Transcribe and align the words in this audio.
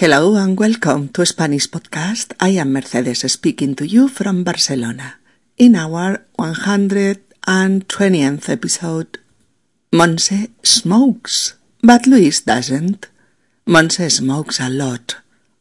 Hello 0.00 0.34
and 0.34 0.58
welcome 0.58 1.08
to 1.10 1.26
Spanish 1.26 1.68
Podcast. 1.68 2.32
I 2.40 2.56
am 2.56 2.72
Mercedes 2.72 3.30
speaking 3.30 3.74
to 3.74 3.86
you 3.86 4.08
from 4.08 4.44
Barcelona. 4.44 5.16
In 5.58 5.76
our 5.76 6.24
120th 6.38 8.48
episode, 8.48 9.18
Monse 9.92 10.48
smokes, 10.62 11.52
but 11.82 12.06
Luis 12.06 12.40
doesn't. 12.40 13.08
Monse 13.66 14.10
smokes 14.10 14.58
a 14.58 14.70
lot, 14.70 15.16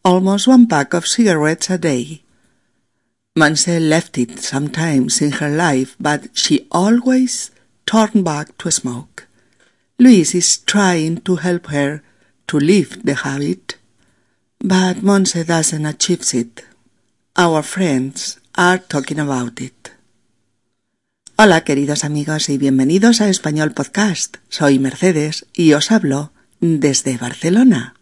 almost 0.06 0.48
one 0.48 0.68
pack 0.68 0.94
of 0.94 1.06
cigarettes 1.06 1.70
a 1.70 1.78
day. 1.78 2.22
Monse 3.38 3.90
left 3.90 4.18
it 4.18 4.40
sometimes 4.40 5.22
in 5.22 5.32
her 5.32 5.50
life, 5.50 5.98
but 6.00 6.30
she 6.32 6.66
always 6.72 7.52
turned 7.86 8.24
back 8.24 8.58
to 8.60 8.72
smoke. 8.72 9.28
Luis 9.98 10.34
is 10.34 10.60
trying 10.60 11.18
to 11.28 11.36
help 11.36 11.68
her 11.68 12.02
to 12.48 12.58
leave 12.58 13.04
the 13.04 13.16
habit, 13.16 13.76
but 14.60 15.02
Monse 15.02 15.46
doesn't 15.46 15.86
achieve 15.86 16.34
it. 16.34 16.64
Our 17.38 17.64
friends 17.64 18.40
are 18.56 18.80
talking 18.80 19.20
about 19.20 19.62
it. 19.62 19.92
Hola 21.38 21.64
queridos 21.64 22.04
amigos 22.04 22.50
y 22.50 22.58
bienvenidos 22.58 23.22
a 23.22 23.30
Español 23.30 23.74
Podcast. 23.74 24.38
Soy 24.50 24.78
Mercedes 24.78 25.46
y 25.54 25.72
os 25.74 25.92
hablo 25.92 26.34
desde 26.60 27.18
Barcelona. 27.18 27.96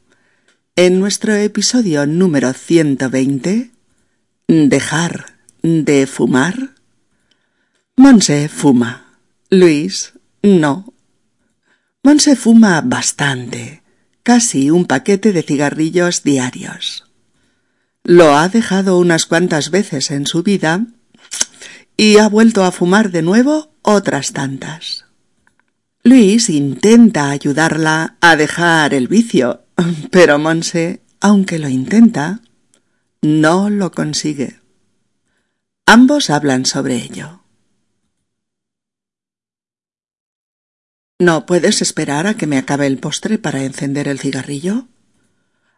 En 0.76 0.99
nuestro 0.99 1.35
episodio 1.35 2.08
número 2.08 2.54
120, 2.54 3.71
Dejar 4.48 5.26
de 5.62 6.08
fumar. 6.08 6.71
Monse 7.96 8.49
fuma. 8.49 9.18
Luis 9.49 10.13
no. 10.41 10.94
Monse 12.02 12.35
fuma 12.35 12.82
bastante, 12.82 13.84
casi 14.27 14.72
un 14.72 14.84
paquete 14.84 15.31
de 15.31 15.41
cigarrillos 15.41 16.22
diarios. 16.22 17.05
Lo 18.04 18.38
ha 18.38 18.49
dejado 18.49 18.99
unas 18.99 19.26
cuantas 19.26 19.71
veces 19.71 20.12
en 20.12 20.27
su 20.27 20.43
vida 20.43 20.85
y 21.96 22.18
ha 22.18 22.27
vuelto 22.27 22.65
a 22.65 22.74
fumar 22.74 23.12
de 23.12 23.21
nuevo 23.21 23.71
otras 23.84 24.34
tantas. 24.34 25.05
Luis 26.04 26.49
intenta 26.49 27.29
ayudarla 27.29 28.18
a 28.20 28.35
dejar 28.35 28.93
el 28.93 29.07
vicio, 29.07 29.62
pero 30.12 30.37
Monse, 30.37 30.99
aunque 31.21 31.57
lo 31.57 31.70
intenta, 31.70 32.41
no 33.21 33.70
lo 33.70 33.93
consigue. 33.93 34.59
Ambos 35.85 36.30
hablan 36.30 36.65
sobre 36.65 36.98
ello. 36.98 37.43
¿No 41.20 41.48
puedes 41.48 41.82
esperar 41.82 42.27
a 42.27 42.35
que 42.35 42.46
me 42.46 42.57
acabe 42.60 42.85
el 42.85 42.99
postre 42.99 43.40
para 43.40 43.63
encender 43.63 44.07
el 44.07 44.20
cigarrillo? 44.20 44.87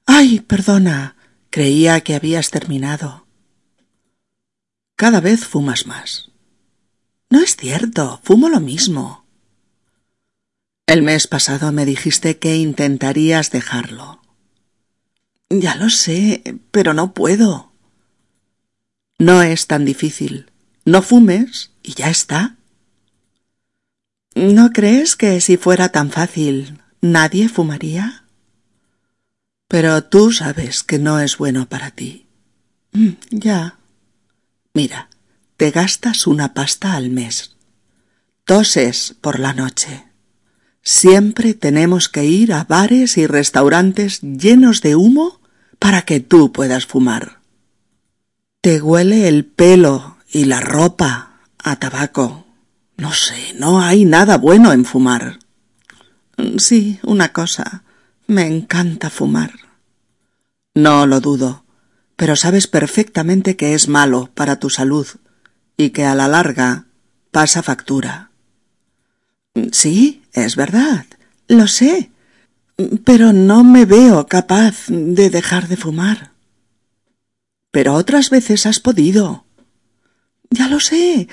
Ay, 0.05 0.41
perdona. 0.41 1.15
Creía 1.49 2.01
que 2.01 2.13
habías 2.13 2.51
terminado. 2.51 3.25
Cada 4.97 5.21
vez 5.21 5.45
fumas 5.45 5.87
más. 5.87 6.29
No 7.29 7.39
es 7.41 7.55
cierto, 7.55 8.19
fumo 8.23 8.49
lo 8.49 8.59
mismo. 8.59 9.25
El 10.85 11.03
mes 11.03 11.27
pasado 11.27 11.71
me 11.71 11.85
dijiste 11.85 12.37
que 12.37 12.57
intentarías 12.57 13.49
dejarlo. 13.49 14.21
Ya 15.49 15.75
lo 15.75 15.89
sé, 15.89 16.59
pero 16.71 16.93
no 16.93 17.13
puedo. 17.13 17.71
No 19.17 19.41
es 19.41 19.67
tan 19.67 19.85
difícil. 19.85 20.51
No 20.85 21.01
fumes 21.01 21.71
y 21.81 21.93
ya 21.93 22.09
está. 22.09 22.58
¿No 24.39 24.71
crees 24.71 25.17
que 25.17 25.41
si 25.41 25.57
fuera 25.57 25.89
tan 25.89 26.11
fácil 26.11 26.79
nadie 27.01 27.49
fumaría? 27.49 28.23
Pero 29.67 30.05
tú 30.05 30.31
sabes 30.31 30.81
que 30.81 30.97
no 30.97 31.19
es 31.19 31.37
bueno 31.37 31.67
para 31.67 31.91
ti. 31.91 32.25
Mm, 32.93 33.09
ya. 33.31 33.79
Mira, 34.73 35.09
te 35.57 35.71
gastas 35.71 36.25
una 36.25 36.53
pasta 36.53 36.93
al 36.93 37.09
mes. 37.09 37.57
Toses 38.45 39.13
por 39.19 39.39
la 39.39 39.51
noche. 39.51 40.05
Siempre 40.83 41.53
tenemos 41.53 42.07
que 42.07 42.23
ir 42.23 42.53
a 42.53 42.63
bares 42.63 43.17
y 43.17 43.27
restaurantes 43.27 44.21
llenos 44.21 44.81
de 44.81 44.95
humo 44.95 45.41
para 45.79 46.03
que 46.03 46.21
tú 46.21 46.53
puedas 46.53 46.85
fumar. 46.85 47.41
Te 48.61 48.81
huele 48.81 49.27
el 49.27 49.43
pelo 49.43 50.15
y 50.31 50.45
la 50.45 50.61
ropa 50.61 51.41
a 51.57 51.75
tabaco. 51.75 52.48
No 52.99 53.13
sé, 53.13 53.53
no 53.57 53.81
hay 53.81 54.03
nada 54.03 54.37
bueno 54.37 54.73
en 54.73 54.83
fumar. 54.83 55.39
Sí, 56.57 56.99
una 57.03 57.31
cosa. 57.31 57.83
Me 58.27 58.45
encanta 58.45 59.09
fumar. 59.09 59.53
No 60.75 61.07
lo 61.07 61.21
dudo, 61.21 61.63
pero 62.17 62.35
sabes 62.35 62.67
perfectamente 62.67 63.55
que 63.55 63.73
es 63.73 63.87
malo 63.87 64.29
para 64.33 64.59
tu 64.59 64.69
salud 64.69 65.07
y 65.77 65.91
que 65.91 66.03
a 66.03 66.13
la 66.13 66.27
larga 66.27 66.87
pasa 67.31 67.63
factura. 67.63 68.31
Sí, 69.71 70.21
es 70.33 70.57
verdad, 70.57 71.05
lo 71.47 71.67
sé, 71.67 72.11
pero 73.05 73.31
no 73.31 73.63
me 73.63 73.85
veo 73.85 74.27
capaz 74.27 74.87
de 74.89 75.29
dejar 75.29 75.69
de 75.69 75.77
fumar. 75.77 76.33
Pero 77.71 77.93
otras 77.93 78.29
veces 78.29 78.65
has 78.65 78.81
podido. 78.81 79.45
Ya 80.49 80.67
lo 80.67 80.79
sé, 80.79 81.27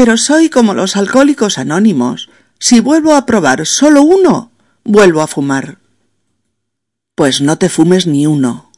pero 0.00 0.16
soy 0.16 0.48
como 0.48 0.72
los 0.72 0.96
alcohólicos 0.96 1.58
anónimos. 1.58 2.30
Si 2.58 2.80
vuelvo 2.80 3.14
a 3.14 3.26
probar 3.26 3.66
solo 3.66 4.00
uno, 4.00 4.50
vuelvo 4.82 5.20
a 5.20 5.26
fumar. 5.26 5.76
Pues 7.14 7.42
no 7.42 7.58
te 7.58 7.68
fumes 7.68 8.06
ni 8.06 8.26
uno. 8.26 8.72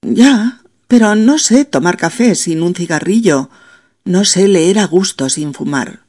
Ya, 0.00 0.62
pero 0.88 1.16
no 1.16 1.38
sé 1.38 1.66
tomar 1.66 1.98
café 1.98 2.34
sin 2.34 2.62
un 2.62 2.74
cigarrillo. 2.74 3.50
No 4.06 4.24
sé 4.24 4.48
leer 4.48 4.78
a 4.78 4.86
gusto 4.86 5.28
sin 5.28 5.52
fumar. 5.52 6.00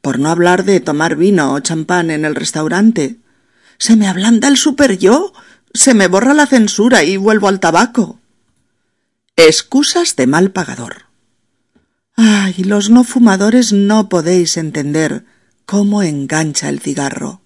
Por 0.00 0.18
no 0.18 0.30
hablar 0.30 0.64
de 0.64 0.80
tomar 0.80 1.14
vino 1.14 1.52
o 1.52 1.60
champán 1.60 2.10
en 2.10 2.24
el 2.24 2.34
restaurante. 2.34 3.20
Se 3.78 3.94
me 3.94 4.08
ablanda 4.08 4.48
el 4.48 4.56
super 4.56 4.98
yo. 4.98 5.32
Se 5.72 5.94
me 5.94 6.08
borra 6.08 6.34
la 6.34 6.46
censura 6.46 7.04
y 7.04 7.16
vuelvo 7.16 7.46
al 7.46 7.60
tabaco. 7.60 8.18
Excusas 9.36 10.16
de 10.16 10.26
mal 10.26 10.50
pagador. 10.50 11.05
Ay, 12.16 12.54
los 12.64 12.88
no 12.88 13.04
fumadores 13.04 13.72
no 13.72 14.08
podéis 14.08 14.56
entender 14.56 15.24
cómo 15.66 16.02
engancha 16.02 16.68
el 16.70 16.80
cigarro. 16.80 17.42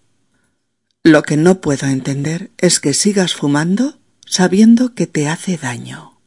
Lo 1.02 1.22
que 1.22 1.36
no 1.36 1.60
puedo 1.60 1.86
entender 1.86 2.50
es 2.58 2.78
que 2.78 2.94
sigas 2.94 3.34
fumando 3.34 3.98
sabiendo 4.26 4.94
que 4.94 5.08
te 5.08 5.28
hace 5.28 5.56
daño. 5.56 6.18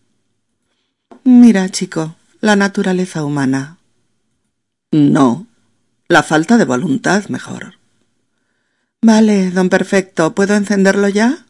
Mira, 1.24 1.70
chico, 1.70 2.18
la 2.42 2.58
naturaleza 2.58 3.24
humana. 3.24 3.78
No, 4.92 5.48
la 6.10 6.22
falta 6.22 6.58
de 6.58 6.66
voluntad 6.66 7.30
mejor. 7.30 7.76
Vale, 9.02 9.52
don 9.52 9.70
Perfecto, 9.70 10.36
¿puedo 10.36 10.56
encenderlo 10.56 11.08
ya? 11.08 11.46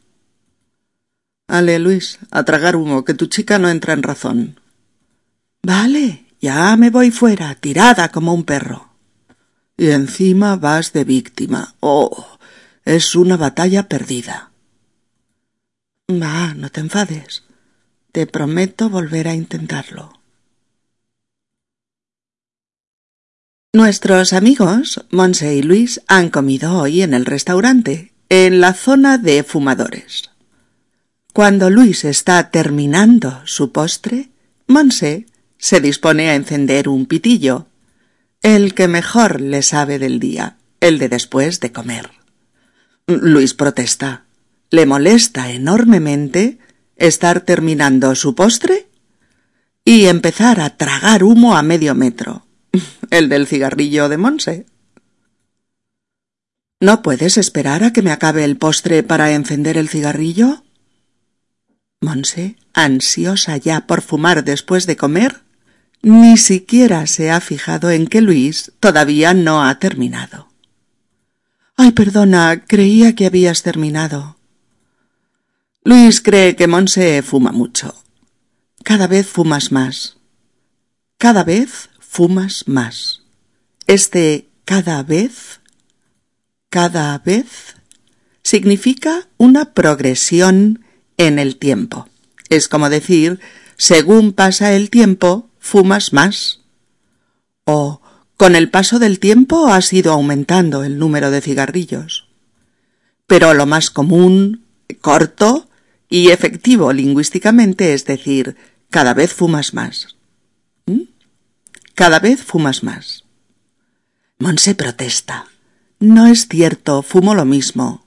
Ale, 1.48 1.80
Luis, 1.80 2.20
a 2.30 2.44
tragar 2.44 2.75
humo, 2.75 3.04
que 3.04 3.14
tu 3.14 3.25
chica 3.25 3.58
no 3.58 3.70
entra 3.70 3.94
en 3.94 4.04
razón. 4.04 4.60
Vale, 5.64 6.22
ya 6.44 6.76
me 6.76 6.90
voy 6.90 7.09
fuera, 7.09 7.56
tirada 7.56 8.09
como 8.09 8.34
un 8.34 8.44
perro. 8.44 8.90
Y 9.78 9.92
encima 9.92 10.58
vas 10.58 10.92
de 10.92 11.06
víctima. 11.06 11.76
Oh, 11.80 12.38
es 12.84 13.16
una 13.16 13.38
batalla 13.38 13.88
perdida. 13.88 14.52
Va, 16.12 16.54
no 16.54 16.70
te 16.70 16.81
enfades. 16.81 17.44
Te 18.12 18.28
prometo 18.28 18.90
volver 18.90 19.30
a 19.30 19.36
intentarlo. 19.36 20.20
Nuestros 23.72 24.34
amigos, 24.34 25.06
Monse 25.12 25.56
y 25.56 25.64
Luis, 25.64 26.02
han 26.08 26.30
comido 26.30 26.78
hoy 26.78 27.04
en 27.04 27.14
el 27.14 27.25
restaurante, 27.25 28.12
en 28.28 28.60
la 28.60 28.74
zona 28.74 29.18
de 29.18 29.44
fumadores. 29.44 30.30
Cuando 31.31 31.69
Luis 31.69 32.04
está 32.04 32.51
terminando 32.51 33.42
su 33.46 33.72
postre, 33.72 34.30
Monse 34.68 35.25
se 35.63 35.80
dispone 35.80 36.30
a 36.30 36.36
encender 36.36 36.89
un 36.89 37.06
pitillo, 37.06 37.68
el 38.42 38.74
que 38.74 38.89
mejor 38.89 39.39
le 39.39 39.62
sabe 39.62 39.98
del 39.98 40.19
día, 40.19 40.57
el 40.81 41.00
de 41.00 41.07
después 41.07 41.62
de 41.62 41.71
comer. 41.71 42.12
Luis 43.07 43.54
protesta. 43.54 44.25
Le 44.71 44.86
molesta 44.86 45.51
enormemente 45.51 46.57
estar 46.98 47.39
terminando 47.39 48.13
su 48.15 48.36
postre 48.36 48.89
y 49.86 50.07
empezar 50.07 50.60
a 50.60 50.75
tragar 50.75 51.24
humo 51.24 51.56
a 51.56 51.62
medio 51.62 51.95
metro, 51.95 52.45
el 53.10 53.30
del 53.30 53.48
cigarrillo 53.48 54.10
de 54.10 54.18
Monse. 54.18 54.65
¿No 56.81 57.01
puedes 57.01 57.38
esperar 57.38 57.86
a 57.86 57.94
que 57.94 58.01
me 58.01 58.12
acabe 58.12 58.44
el 58.44 58.57
postre 58.57 59.01
para 59.01 59.31
encender 59.31 59.77
el 59.77 59.88
cigarrillo? 59.88 60.65
Monse, 62.01 62.57
ansiosa 62.74 63.56
ya 63.56 63.88
por 63.88 64.01
fumar 64.01 64.44
después 64.44 64.88
de 64.88 64.98
comer, 64.98 65.44
ni 66.03 66.38
siquiera 66.38 67.07
se 67.07 67.31
ha 67.31 67.39
fijado 67.39 67.89
en 67.89 68.07
que 68.07 68.21
Luis 68.21 68.73
todavía 68.79 69.33
no 69.33 69.63
ha 69.63 69.79
terminado. 69.79 70.50
Ay, 71.77 71.91
perdona, 71.91 72.65
creía 72.67 73.15
que 73.15 73.25
habías 73.25 73.63
terminado. 73.63 74.38
Luis 75.83 76.21
cree 76.21 76.55
que 76.55 76.67
Monse 76.67 77.23
fuma 77.23 77.51
mucho. 77.51 77.95
Cada 78.83 79.07
vez 79.07 79.27
fumas 79.27 79.71
más. 79.71 80.17
Cada 81.17 81.44
vez 81.44 81.89
fumas 82.00 82.65
más. 82.67 83.23
Este 83.88 84.50
cada 84.65 85.03
vez, 85.03 85.61
cada 86.69 87.17
vez, 87.19 87.75
significa 88.44 89.27
una 89.38 89.73
progresión 89.73 90.85
en 91.17 91.39
el 91.39 91.57
tiempo. 91.57 92.07
Es 92.50 92.67
como 92.67 92.89
decir, 92.89 93.39
según 93.77 94.33
pasa 94.33 94.73
el 94.73 94.89
tiempo, 94.89 95.50
fumas 95.63 96.12
más. 96.12 96.60
O 97.63 98.01
con 98.36 98.56
el 98.56 98.69
paso 98.69 99.00
del 99.00 99.19
tiempo 99.19 99.68
ha 99.68 99.80
ido 99.92 100.12
aumentando 100.12 100.83
el 100.83 101.00
número 101.00 101.31
de 101.31 101.39
cigarrillos. 101.39 102.27
Pero 103.25 103.54
lo 103.54 103.65
más 103.65 103.89
común, 103.89 104.65
corto 105.00 105.69
y 106.10 106.30
efectivo 106.30 106.92
lingüísticamente 106.92 107.94
es 107.94 108.06
decir, 108.06 108.57
cada 108.89 109.13
vez 109.13 109.33
fumas 109.33 109.74
más. 109.74 110.18
¿Mm? 110.86 111.04
Cada 111.95 112.19
vez 112.19 112.44
fumas 112.44 112.83
más. 112.83 113.24
Monse 114.39 114.75
protesta. 114.75 115.48
No 116.00 116.27
es 116.27 116.50
cierto, 116.50 117.01
fumo 117.01 117.33
lo 117.33 117.45
mismo. 117.45 118.06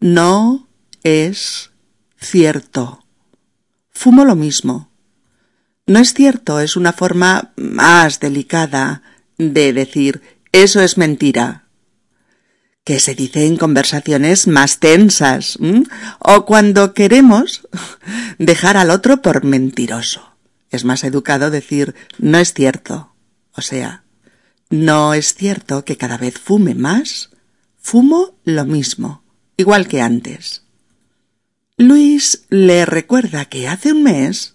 No 0.00 0.66
es 1.02 1.70
cierto. 2.18 3.04
Fumo 3.90 4.24
lo 4.24 4.34
mismo. 4.34 4.90
No 5.86 6.00
es 6.00 6.14
cierto, 6.14 6.60
es 6.60 6.76
una 6.76 6.92
forma 6.92 7.52
más 7.56 8.18
delicada 8.18 9.02
de 9.38 9.72
decir 9.72 10.20
eso 10.52 10.80
es 10.80 10.98
mentira 10.98 11.66
que 12.86 13.00
se 13.00 13.16
dice 13.16 13.46
en 13.46 13.56
conversaciones 13.56 14.46
más 14.46 14.78
tensas, 14.78 15.58
o 16.20 16.46
cuando 16.46 16.94
queremos 16.94 17.66
dejar 18.38 18.76
al 18.76 18.92
otro 18.92 19.22
por 19.22 19.42
mentiroso. 19.42 20.36
Es 20.70 20.84
más 20.84 21.02
educado 21.02 21.50
decir 21.50 21.96
no 22.18 22.38
es 22.38 22.54
cierto. 22.54 23.12
O 23.54 23.60
sea, 23.60 24.04
no 24.70 25.14
es 25.14 25.34
cierto 25.34 25.84
que 25.84 25.96
cada 25.96 26.16
vez 26.16 26.38
fume 26.38 26.76
más, 26.76 27.30
fumo 27.76 28.38
lo 28.44 28.64
mismo, 28.64 29.24
igual 29.56 29.88
que 29.88 30.00
antes. 30.00 30.62
Luis 31.76 32.44
le 32.50 32.86
recuerda 32.86 33.46
que 33.46 33.66
hace 33.66 33.92
un 33.92 34.04
mes 34.04 34.54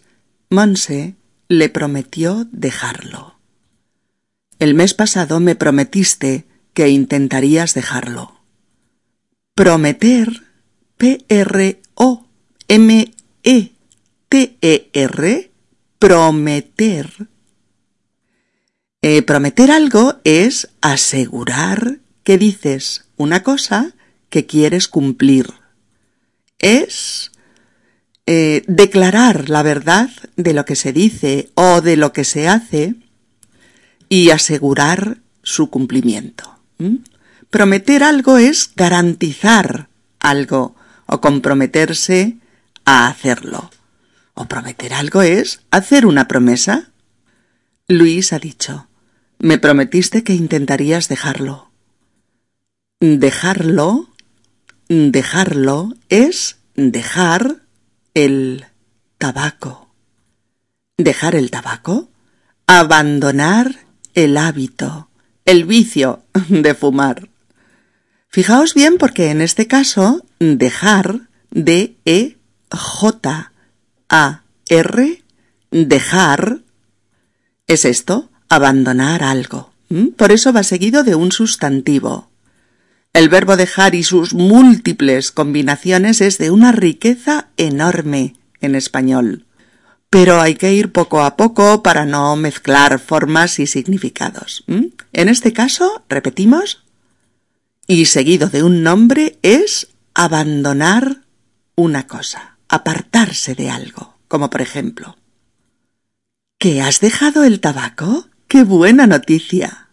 Monse 0.50 1.16
le 1.52 1.68
prometió 1.68 2.48
dejarlo. 2.54 3.36
El 4.58 4.74
mes 4.74 4.94
pasado 4.94 5.42
me 5.42 5.56
prometiste 5.56 6.46
que 6.74 6.88
intentarías 6.88 7.74
dejarlo. 7.74 8.40
Prometer, 9.54 10.30
P-R-O-M-E-T-E-R, 10.96 11.52
prometer. 16.00 17.28
Eh, 19.02 19.22
prometer 19.22 19.72
algo 19.72 20.22
es 20.24 20.70
asegurar 20.80 21.98
que 22.24 22.38
dices 22.38 23.10
una 23.18 23.44
cosa 23.44 23.94
que 24.30 24.46
quieres 24.46 24.88
cumplir. 24.88 25.48
Es 26.60 27.31
eh, 28.34 28.64
declarar 28.66 29.50
la 29.50 29.62
verdad 29.62 30.10
de 30.38 30.54
lo 30.54 30.64
que 30.64 30.78
se 30.78 30.94
dice 30.94 31.50
o 31.56 31.82
de 31.82 31.98
lo 31.98 32.14
que 32.14 32.24
se 32.24 32.48
hace 32.48 32.96
y 34.08 34.30
asegurar 34.30 35.18
su 35.44 35.70
cumplimiento. 35.70 36.58
Prometer 37.50 38.06
algo 38.06 38.38
es 38.38 38.72
garantizar 38.74 39.90
algo 40.22 40.78
o 41.08 41.20
comprometerse 41.20 42.38
a 42.86 43.08
hacerlo. 43.08 43.70
O 44.34 44.46
prometer 44.46 44.94
algo 44.94 45.24
es 45.24 45.60
hacer 45.70 46.06
una 46.06 46.30
promesa. 46.30 46.90
Luis 47.90 48.32
ha 48.32 48.40
dicho, 48.40 48.88
me 49.40 49.58
prometiste 49.58 50.24
que 50.24 50.36
intentarías 50.36 51.10
dejarlo. 51.10 51.70
Dejarlo, 53.02 54.08
dejarlo 54.88 55.96
es 56.08 56.60
dejar 56.76 57.61
el 58.14 58.66
tabaco. 59.18 59.94
Dejar 60.98 61.36
el 61.36 61.52
tabaco, 61.52 62.10
abandonar 62.68 63.86
el 64.14 64.38
hábito 64.38 65.10
el 65.46 65.66
vicio 65.66 66.24
de 66.50 66.74
fumar. 66.74 67.30
Fijaos 68.28 68.74
bien 68.74 68.98
porque 68.98 69.30
en 69.30 69.42
este 69.42 69.68
caso 69.68 70.26
dejar, 70.40 71.28
D-E-J-A-R, 71.50 72.38
dejar, 75.72 76.60
es 77.68 77.86
esto, 77.86 78.32
abandonar 78.48 79.22
algo. 79.24 79.74
¿Mm? 79.90 80.08
Por 80.10 80.32
eso 80.32 80.54
va 80.54 80.64
seguido 80.64 81.04
de 81.04 81.16
un 81.16 81.34
sustantivo. 81.34 82.31
El 83.14 83.30
verbo 83.30 83.58
dejar 83.58 83.96
y 83.96 84.04
sus 84.04 84.34
múltiples 84.34 85.32
combinaciones 85.32 86.22
es 86.22 86.38
de 86.38 86.52
una 86.52 86.72
riqueza 86.72 87.50
enorme 87.58 88.36
en 88.62 88.76
español 88.76 89.46
pero 90.12 90.42
hay 90.42 90.56
que 90.56 90.74
ir 90.74 90.92
poco 90.92 91.22
a 91.22 91.38
poco 91.38 91.82
para 91.82 92.06
no 92.06 92.36
mezclar 92.36 93.00
formas 93.00 93.60
y 93.60 93.66
significados. 93.66 94.66
En 94.68 95.30
este 95.30 95.54
caso, 95.54 96.04
repetimos, 96.10 96.84
y 97.88 98.06
seguido 98.06 98.50
de 98.50 98.62
un 98.62 98.84
nombre 98.84 99.40
es 99.42 99.88
abandonar 100.14 101.22
una 101.76 102.08
cosa, 102.08 102.58
apartarse 102.68 103.56
de 103.56 103.70
algo, 103.70 104.18
como 104.28 104.50
por 104.50 104.62
ejemplo, 104.62 105.16
¿que 106.60 106.82
has 106.82 107.00
dejado 107.00 107.46
el 107.46 107.62
tabaco? 107.62 108.28
¡Qué 108.50 108.66
buena 108.66 109.08
noticia! 109.08 109.88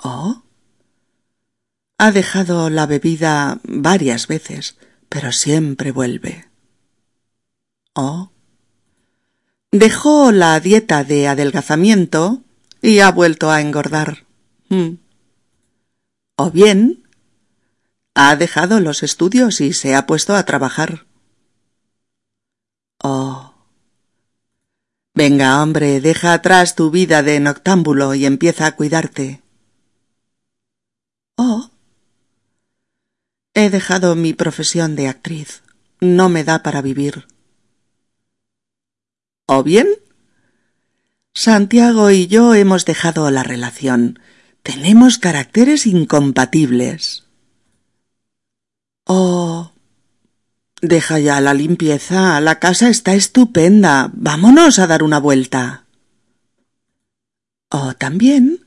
Oh, 0.00 0.44
ha 1.98 2.12
dejado 2.12 2.70
la 2.70 2.86
bebida 2.86 3.60
varias 3.64 4.28
veces, 4.28 4.76
pero 5.08 5.32
siempre 5.32 5.92
vuelve. 5.92 6.48
Oh, 7.94 8.30
Dejó 9.70 10.32
la 10.32 10.58
dieta 10.60 11.04
de 11.04 11.28
adelgazamiento 11.28 12.42
y 12.80 13.00
ha 13.00 13.10
vuelto 13.10 13.50
a 13.50 13.60
engordar. 13.60 14.24
Hmm. 14.70 14.94
O 16.36 16.50
bien, 16.50 17.02
ha 18.14 18.34
dejado 18.36 18.80
los 18.80 19.02
estudios 19.02 19.60
y 19.60 19.74
se 19.74 19.94
ha 19.94 20.06
puesto 20.06 20.34
a 20.34 20.44
trabajar. 20.44 21.06
Oh. 23.02 23.54
Venga, 25.14 25.62
hombre, 25.62 26.00
deja 26.00 26.32
atrás 26.32 26.74
tu 26.74 26.90
vida 26.90 27.22
de 27.22 27.38
noctámbulo 27.38 28.14
y 28.14 28.24
empieza 28.24 28.66
a 28.66 28.74
cuidarte. 28.74 29.42
Oh. 31.36 31.68
He 33.60 33.70
dejado 33.70 34.14
mi 34.14 34.34
profesión 34.34 34.94
de 34.94 35.08
actriz. 35.08 35.64
No 35.98 36.28
me 36.28 36.44
da 36.44 36.62
para 36.62 36.80
vivir. 36.80 37.26
¿O 39.46 39.64
bien? 39.64 39.88
Santiago 41.34 42.12
y 42.12 42.28
yo 42.28 42.54
hemos 42.54 42.84
dejado 42.84 43.28
la 43.32 43.42
relación. 43.42 44.20
Tenemos 44.62 45.18
caracteres 45.18 45.86
incompatibles. 45.86 47.24
Oh. 49.06 49.72
Deja 50.80 51.18
ya 51.18 51.40
la 51.40 51.52
limpieza. 51.52 52.40
La 52.40 52.60
casa 52.60 52.88
está 52.88 53.14
estupenda. 53.14 54.12
Vámonos 54.12 54.78
a 54.78 54.86
dar 54.86 55.02
una 55.02 55.18
vuelta. 55.18 55.84
Oh, 57.70 57.92
también. 57.94 58.60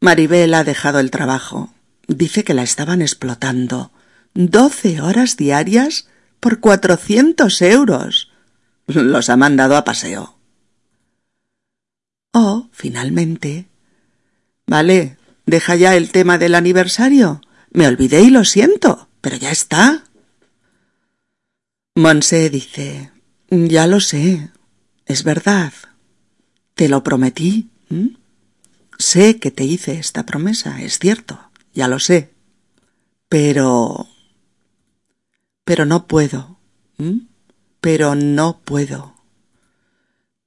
Maribel 0.00 0.54
ha 0.54 0.64
dejado 0.64 0.98
el 0.98 1.12
trabajo. 1.12 1.72
Dice 2.08 2.42
que 2.42 2.54
la 2.54 2.64
estaban 2.64 3.00
explotando. 3.00 3.92
Doce 4.34 5.00
horas 5.00 5.36
diarias 5.36 6.08
por 6.40 6.60
cuatrocientos 6.60 7.60
euros. 7.62 8.30
Los 8.86 9.28
ha 9.28 9.36
mandado 9.36 9.76
a 9.76 9.84
paseo. 9.84 10.38
Oh, 12.32 12.68
finalmente. 12.72 13.68
Vale, 14.66 15.16
deja 15.46 15.76
ya 15.76 15.96
el 15.96 16.10
tema 16.10 16.38
del 16.38 16.54
aniversario. 16.54 17.40
Me 17.70 17.86
olvidé 17.86 18.22
y 18.22 18.30
lo 18.30 18.44
siento, 18.44 19.08
pero 19.20 19.36
ya 19.36 19.50
está. 19.50 20.04
Monse 21.94 22.48
dice, 22.48 23.10
ya 23.50 23.86
lo 23.86 24.00
sé, 24.00 24.50
es 25.06 25.24
verdad. 25.24 25.72
Te 26.74 26.88
lo 26.88 27.02
prometí. 27.02 27.70
Sé 28.98 29.38
que 29.38 29.50
te 29.50 29.64
hice 29.64 29.98
esta 29.98 30.24
promesa, 30.24 30.80
es 30.80 30.98
cierto, 30.98 31.50
ya 31.74 31.88
lo 31.88 31.98
sé. 31.98 32.32
Pero... 33.28 34.08
pero 35.68 35.84
no 35.84 36.06
puedo 36.06 36.58
pero 37.80 38.14
no 38.14 38.60
puedo. 38.64 39.14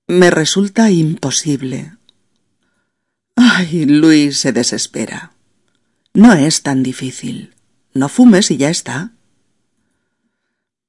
Me 0.07 0.29
resulta 0.29 0.91
imposible. 0.91 1.93
Ay, 3.35 3.85
Luis 3.85 4.39
se 4.39 4.51
desespera. 4.51 5.31
No 6.13 6.33
es 6.33 6.61
tan 6.61 6.83
difícil. 6.83 7.53
No 7.93 8.09
fumes 8.09 8.51
y 8.51 8.57
ya 8.57 8.69
está. 8.69 9.11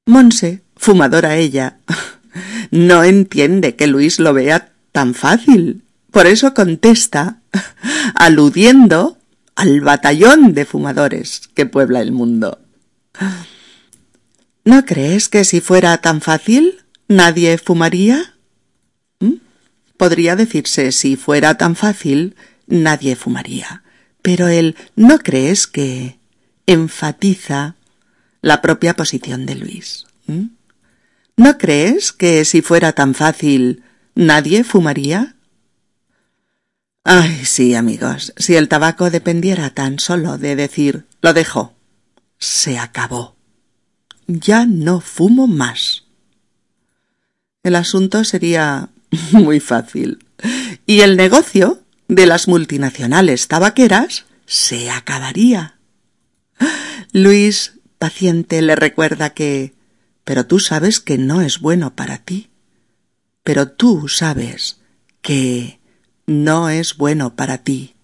Monse 0.05 0.63
fumadora 0.77 1.37
ella, 1.37 1.79
no 2.73 3.05
entiende 3.05 3.77
que 3.77 3.87
Luis 3.87 4.19
lo 4.19 4.35
vea 4.35 4.73
tan 4.91 5.15
fácil. 5.15 5.85
Por 6.11 6.27
eso 6.27 6.55
contesta, 6.55 7.41
aludiendo 8.15 9.17
al 9.55 9.81
batallón 9.81 10.55
de 10.55 10.65
fumadores 10.65 11.49
que 11.55 11.67
puebla 11.67 12.01
el 12.01 12.11
mundo. 12.11 12.59
¿No 14.65 14.85
crees 14.85 15.29
que 15.29 15.45
si 15.45 15.61
fuera 15.61 15.99
tan 15.99 16.21
fácil 16.21 16.85
nadie 17.09 17.59
fumaría? 17.59 18.35
¿Mm? 19.19 19.35
Podría 19.97 20.37
decirse 20.37 20.93
si 20.93 21.17
fuera 21.17 21.57
tan 21.57 21.75
fácil 21.75 22.37
nadie 22.67 23.17
fumaría. 23.17 23.83
Pero 24.23 24.47
él 24.49 24.77
no 24.95 25.19
crees 25.19 25.67
que 25.67 26.19
enfatiza 26.67 27.75
la 28.41 28.63
propia 28.63 28.95
posición 28.95 29.47
de 29.47 29.57
Luis. 29.57 30.07
¿Mm? 30.27 30.47
¿No 31.37 31.59
crees 31.59 32.13
que 32.13 32.45
si 32.45 32.63
fuera 32.63 32.93
tan 32.93 33.15
fácil 33.15 33.83
nadie 34.15 34.63
fumaría? 34.63 35.35
Ay, 37.05 37.45
sí, 37.45 37.75
amigos, 37.75 38.33
si 38.37 38.55
el 38.55 38.69
tabaco 38.69 39.11
dependiera 39.11 39.71
tan 39.71 39.99
solo 39.99 40.39
de 40.39 40.55
decir 40.55 41.07
lo 41.21 41.35
dejo, 41.35 41.75
se 42.39 42.79
acabó. 42.79 43.35
Ya 44.27 44.67
no 44.67 45.01
fumo 45.01 45.47
más. 45.47 46.05
El 47.63 47.77
asunto 47.77 48.25
sería 48.25 48.91
muy 49.33 49.61
fácil. 49.61 50.25
Y 50.87 51.01
el 51.01 51.17
negocio 51.17 51.83
de 52.09 52.27
las 52.27 52.49
multinacionales 52.49 53.49
tabaqueras 53.49 54.25
se 54.47 54.91
acabaría. 54.91 55.79
Luis, 57.13 57.75
paciente, 57.99 58.63
le 58.63 58.75
recuerda 58.75 59.31
que 59.31 59.75
pero 60.25 60.47
tú 60.47 60.61
sabes 60.61 61.01
que 61.01 61.19
no 61.19 61.41
es 61.41 61.61
bueno 61.61 61.95
para 61.95 62.19
ti. 62.19 62.51
Pero 63.43 63.69
tú 63.69 64.09
sabes 64.09 64.81
que 65.21 65.81
no 66.27 66.69
es 66.69 66.97
bueno 66.97 67.35
para 67.35 67.59
ti. 67.59 67.95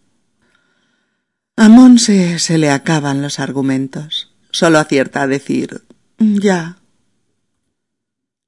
A 1.56 1.68
Monse 1.68 2.38
se 2.38 2.58
le 2.58 2.70
acaban 2.70 3.22
los 3.22 3.38
argumentos. 3.38 4.32
Solo 4.50 4.78
acierta 4.78 5.22
a 5.22 5.26
decir 5.26 5.84
ya. 6.18 6.78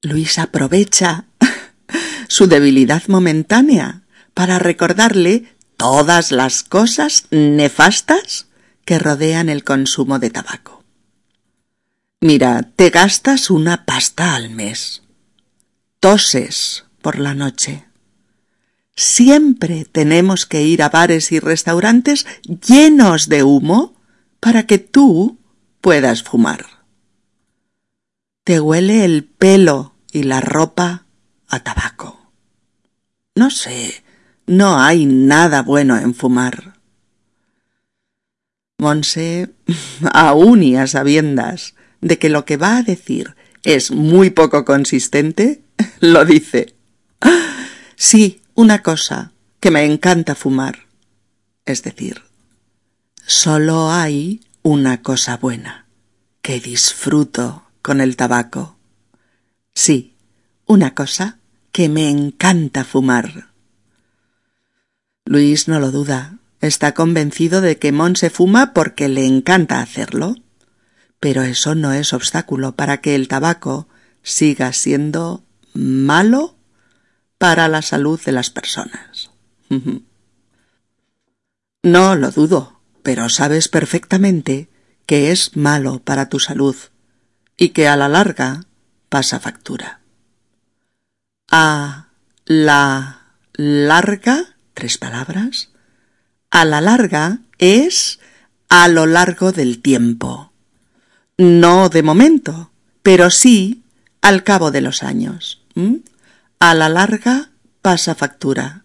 Luis 0.02 0.38
aprovecha 0.38 1.26
su 2.28 2.46
debilidad 2.46 3.02
momentánea 3.08 4.02
para 4.34 4.58
recordarle 4.58 5.54
todas 5.76 6.32
las 6.32 6.62
cosas 6.62 7.26
nefastas 7.30 8.48
que 8.84 8.98
rodean 8.98 9.48
el 9.48 9.64
consumo 9.64 10.18
de 10.18 10.30
tabaco. 10.30 10.84
Mira, 12.20 12.62
te 12.76 12.90
gastas 12.90 13.50
una 13.50 13.86
pasta 13.86 14.34
al 14.34 14.50
mes. 14.50 15.02
Toses 16.00 16.84
por 17.00 17.18
la 17.18 17.34
noche. 17.34 17.86
Siempre 18.94 19.86
tenemos 19.86 20.44
que 20.44 20.62
ir 20.62 20.82
a 20.82 20.90
bares 20.90 21.32
y 21.32 21.40
restaurantes 21.40 22.26
llenos 22.66 23.28
de 23.28 23.42
humo 23.42 23.94
para 24.38 24.66
que 24.66 24.78
tú 24.78 25.38
puedas 25.80 26.22
fumar. 26.22 26.79
Te 28.44 28.58
huele 28.58 29.04
el 29.04 29.24
pelo 29.24 29.94
y 30.12 30.22
la 30.22 30.40
ropa 30.40 31.06
a 31.48 31.60
tabaco. 31.60 32.32
No 33.34 33.50
sé, 33.50 34.02
no 34.46 34.80
hay 34.80 35.06
nada 35.06 35.62
bueno 35.62 35.98
en 35.98 36.14
fumar. 36.14 36.78
Monse, 38.78 39.50
aún 40.12 40.62
y 40.62 40.76
a 40.76 40.86
sabiendas 40.86 41.74
de 42.00 42.18
que 42.18 42.30
lo 42.30 42.44
que 42.44 42.56
va 42.56 42.78
a 42.78 42.82
decir 42.82 43.36
es 43.62 43.90
muy 43.90 44.30
poco 44.30 44.64
consistente, 44.64 45.62
lo 46.00 46.24
dice. 46.24 46.74
Sí, 47.96 48.40
una 48.54 48.82
cosa, 48.82 49.32
que 49.60 49.70
me 49.70 49.84
encanta 49.84 50.34
fumar. 50.34 50.86
Es 51.66 51.82
decir, 51.82 52.22
solo 53.26 53.90
hay 53.90 54.40
una 54.62 55.02
cosa 55.02 55.36
buena, 55.36 55.86
que 56.40 56.58
disfruto 56.60 57.69
con 57.82 58.00
el 58.00 58.16
tabaco. 58.16 58.76
Sí, 59.74 60.16
una 60.66 60.94
cosa 60.94 61.38
que 61.72 61.88
me 61.88 62.10
encanta 62.10 62.84
fumar. 62.84 63.50
Luis 65.24 65.68
no 65.68 65.80
lo 65.80 65.90
duda. 65.90 66.38
Está 66.60 66.92
convencido 66.92 67.60
de 67.60 67.78
que 67.78 67.92
Mon 67.92 68.16
se 68.16 68.30
fuma 68.30 68.74
porque 68.74 69.08
le 69.08 69.24
encanta 69.24 69.80
hacerlo. 69.80 70.36
Pero 71.20 71.42
eso 71.42 71.74
no 71.74 71.92
es 71.92 72.12
obstáculo 72.12 72.76
para 72.76 73.00
que 73.00 73.14
el 73.14 73.28
tabaco 73.28 73.88
siga 74.22 74.72
siendo 74.72 75.44
malo 75.72 76.56
para 77.38 77.68
la 77.68 77.82
salud 77.82 78.20
de 78.24 78.32
las 78.32 78.50
personas. 78.50 79.30
No 81.82 82.14
lo 82.14 82.30
dudo, 82.30 82.82
pero 83.02 83.30
sabes 83.30 83.68
perfectamente 83.68 84.68
que 85.06 85.32
es 85.32 85.56
malo 85.56 86.00
para 86.00 86.28
tu 86.28 86.38
salud 86.38 86.76
y 87.60 87.68
que 87.68 87.86
a 87.86 87.96
la 87.96 88.08
larga 88.08 88.64
pasa 89.10 89.38
factura. 89.38 90.00
A 91.50 92.08
la 92.46 93.34
larga, 93.52 94.56
tres 94.72 94.96
palabras, 94.96 95.68
a 96.50 96.64
la 96.64 96.80
larga 96.80 97.40
es 97.58 98.18
a 98.70 98.88
lo 98.88 99.04
largo 99.04 99.52
del 99.52 99.82
tiempo. 99.82 100.52
No 101.36 101.90
de 101.90 102.02
momento, 102.02 102.70
pero 103.02 103.28
sí 103.28 103.82
al 104.22 104.42
cabo 104.42 104.70
de 104.70 104.80
los 104.80 105.02
años. 105.02 105.62
A 106.60 106.74
la 106.74 106.88
larga 106.88 107.50
pasa 107.82 108.14
factura. 108.14 108.84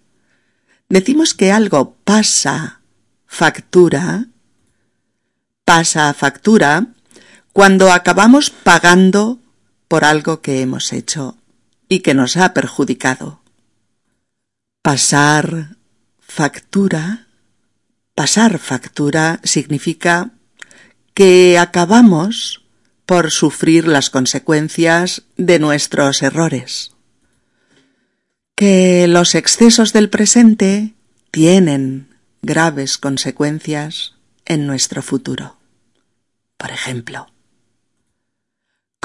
Decimos 0.89 1.34
que 1.34 1.53
algo 1.53 1.96
pasa 2.03 2.82
factura, 3.25 4.25
pasa 5.63 6.13
factura, 6.13 6.88
cuando 7.56 7.94
acabamos 7.94 8.50
pagando 8.50 9.40
por 9.88 10.04
algo 10.04 10.42
que 10.42 10.60
hemos 10.60 10.92
hecho 10.92 11.38
y 11.88 12.00
que 12.00 12.14
nos 12.14 12.36
ha 12.36 12.54
perjudicado. 12.54 13.40
Pasar 14.82 15.78
factura, 16.20 17.28
pasar 18.14 18.60
factura 18.60 19.40
significa 19.46 20.32
que 21.14 21.58
acabamos 21.58 22.66
por 23.06 23.32
sufrir 23.32 23.88
las 23.88 24.10
consecuencias 24.10 25.22
de 25.38 25.58
nuestros 25.58 26.24
errores. 26.24 26.92
Que 28.58 29.08
los 29.08 29.34
excesos 29.34 29.94
del 29.94 30.10
presente 30.10 30.94
tienen 31.32 32.18
graves 32.42 32.98
consecuencias 32.98 34.16
en 34.44 34.68
nuestro 34.68 35.02
futuro. 35.02 35.56
Por 36.58 36.72
ejemplo, 36.72 37.28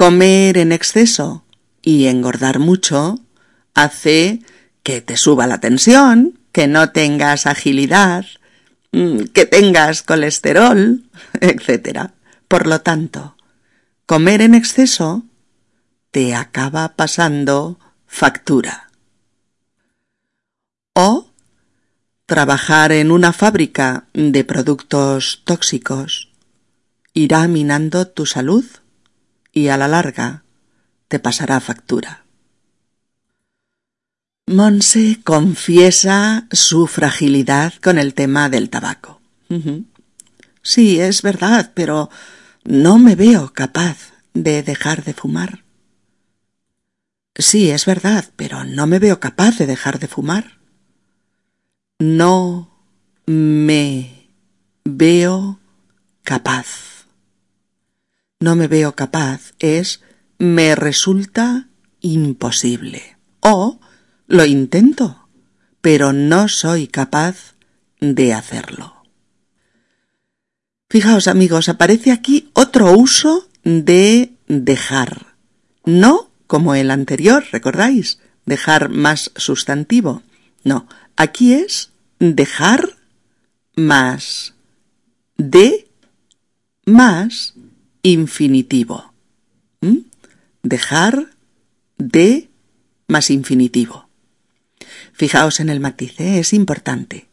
comer 0.01 0.57
en 0.57 0.71
exceso 0.71 1.43
y 1.83 2.07
engordar 2.07 2.57
mucho 2.57 3.19
hace 3.75 4.41
que 4.81 5.01
te 5.01 5.15
suba 5.15 5.45
la 5.45 5.59
tensión, 5.59 6.39
que 6.51 6.67
no 6.67 6.91
tengas 6.91 7.45
agilidad, 7.45 8.25
Mm, 8.91 9.27
que 9.33 9.45
tengas 9.45 10.03
colesterol, 10.03 11.03
etc. 11.41 12.11
Por 12.47 12.67
lo 12.67 12.81
tanto, 12.81 13.37
comer 14.05 14.41
en 14.41 14.53
exceso 14.53 15.23
te 16.11 16.35
acaba 16.35 16.95
pasando 16.95 17.79
factura. 18.05 18.89
O 20.93 21.29
trabajar 22.25 22.91
en 22.91 23.11
una 23.11 23.31
fábrica 23.31 24.07
de 24.13 24.43
productos 24.43 25.41
tóxicos 25.45 26.29
irá 27.13 27.47
minando 27.47 28.07
tu 28.07 28.25
salud 28.25 28.65
y 29.51 29.67
a 29.67 29.77
la 29.77 29.87
larga 29.87 30.43
te 31.07 31.19
pasará 31.19 31.59
factura. 31.59 32.25
Monse 34.47 35.19
confiesa 35.23 36.47
su 36.51 36.87
fragilidad 36.87 37.73
con 37.81 37.97
el 37.97 38.13
tema 38.13 38.49
del 38.49 38.69
tabaco. 38.69 39.21
Sí, 40.61 40.99
es 40.99 41.21
verdad, 41.21 41.71
pero 41.73 42.09
no 42.63 42.97
me 42.97 43.15
veo 43.15 43.53
capaz 43.53 44.11
de 44.33 44.63
dejar 44.63 45.03
de 45.03 45.13
fumar. 45.13 45.63
Sí, 47.35 47.71
es 47.71 47.85
verdad, 47.85 48.25
pero 48.35 48.63
no 48.63 48.87
me 48.87 48.99
veo 48.99 49.19
capaz 49.19 49.57
de 49.57 49.65
dejar 49.65 49.99
de 49.99 50.07
fumar. 50.07 50.59
No 51.99 52.69
me 53.25 54.27
veo 54.83 55.59
capaz. 56.23 56.90
No 58.41 58.55
me 58.55 58.67
veo 58.67 58.95
capaz 58.95 59.53
es 59.59 60.01
me 60.39 60.75
resulta 60.75 61.69
imposible. 62.01 63.17
O 63.39 63.79
lo 64.27 64.45
intento, 64.45 65.29
pero 65.79 66.11
no 66.11 66.47
soy 66.47 66.87
capaz 66.87 67.53
de 67.99 68.33
hacerlo. 68.33 68.95
Fijaos 70.89 71.27
amigos, 71.27 71.69
aparece 71.69 72.11
aquí 72.11 72.49
otro 72.53 72.91
uso 72.91 73.47
de 73.63 74.33
dejar, 74.47 75.35
No 75.85 76.31
como 76.47 76.73
el 76.73 76.89
anterior, 76.89 77.45
¿recordáis? 77.51 78.19
Dejar 78.45 78.89
más 78.89 79.31
sustantivo. 79.35 80.23
No, 80.63 80.87
aquí 81.15 81.53
es 81.53 81.91
dejar 82.19 82.97
más 83.75 84.55
de 85.37 85.87
más 86.85 87.53
infinitivo. 88.03 89.13
¿Mm? 89.81 89.97
Dejar 90.63 91.27
de 91.97 92.49
más 93.07 93.29
infinitivo. 93.29 94.07
Fijaos 95.13 95.59
en 95.59 95.69
el 95.69 95.79
matiz, 95.79 96.19
¿eh? 96.19 96.39
es 96.39 96.53
importante. 96.53 97.27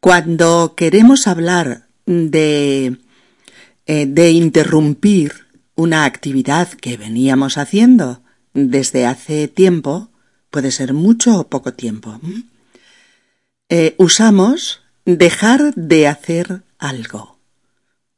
Cuando 0.00 0.74
queremos 0.76 1.26
hablar 1.26 1.88
de, 2.06 2.96
eh, 3.86 4.06
de 4.06 4.30
interrumpir 4.30 5.46
una 5.74 6.04
actividad 6.04 6.68
que 6.68 6.96
veníamos 6.96 7.58
haciendo 7.58 8.22
desde 8.54 9.06
hace 9.06 9.48
tiempo, 9.48 10.10
puede 10.50 10.70
ser 10.70 10.94
mucho 10.94 11.38
o 11.38 11.48
poco 11.48 11.74
tiempo, 11.74 12.18
eh, 13.68 13.94
usamos 13.98 14.80
dejar 15.04 15.74
de 15.74 16.08
hacer 16.08 16.62
algo. 16.78 17.38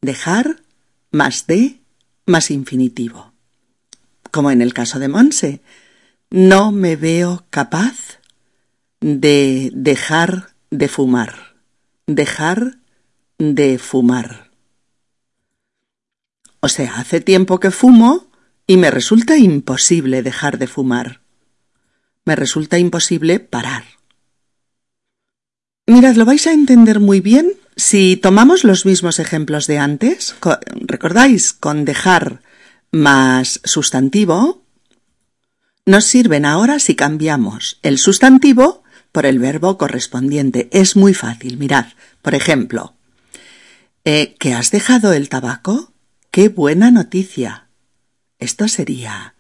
Dejar 0.01 0.61
más 1.11 1.47
de 1.47 1.81
más 2.27 2.51
infinitivo. 2.51 3.33
Como 4.31 4.51
en 4.51 4.63
el 4.63 4.75
caso 4.75 4.99
de 4.99 5.09
Monse, 5.09 5.63
no 6.31 6.73
me 6.73 6.97
veo 6.97 7.45
capaz 7.51 8.21
de 9.01 9.71
dejar 9.75 10.55
de 10.71 10.89
fumar. 10.89 11.57
Dejar 12.07 12.79
de 13.39 13.79
fumar. 13.79 14.51
O 16.61 16.69
sea, 16.69 16.97
hace 16.97 17.21
tiempo 17.21 17.61
que 17.61 17.71
fumo 17.71 18.27
y 18.67 18.77
me 18.77 18.91
resulta 18.91 19.37
imposible 19.37 20.23
dejar 20.23 20.59
de 20.59 20.67
fumar. 20.67 21.21
Me 22.25 22.37
resulta 22.37 22.79
imposible 22.79 23.41
parar. 23.41 23.85
Mirad, 25.87 26.17
lo 26.17 26.27
vais 26.27 26.47
a 26.47 26.53
entender 26.53 27.01
muy 27.01 27.21
bien 27.21 27.53
si 27.79 28.17
tomamos 28.17 28.65
los 28.65 28.85
mismos 28.85 29.21
ejemplos 29.21 29.67
de 29.69 29.79
antes. 29.79 30.35
¿Recordáis? 30.81 31.53
Con 31.53 31.85
dejar 31.85 32.43
más 32.91 33.61
sustantivo, 33.65 34.65
nos 35.87 36.05
sirven 36.05 36.45
ahora 36.45 36.81
si 36.81 36.97
cambiamos 36.97 37.79
el 37.83 37.99
sustantivo 37.99 38.83
por 39.13 39.25
el 39.25 39.39
verbo 39.39 39.79
correspondiente. 39.79 40.69
Es 40.73 40.97
muy 40.97 41.15
fácil, 41.15 41.57
mirad. 41.57 41.87
Por 42.21 42.35
ejemplo, 42.35 42.95
eh, 44.05 44.35
¿que 44.39 44.55
has 44.55 44.71
dejado 44.73 45.13
el 45.13 45.29
tabaco? 45.29 45.93
¡Qué 46.31 46.49
buena 46.49 46.91
noticia! 46.91 47.69
Esto 48.39 48.69
sería 48.69 49.35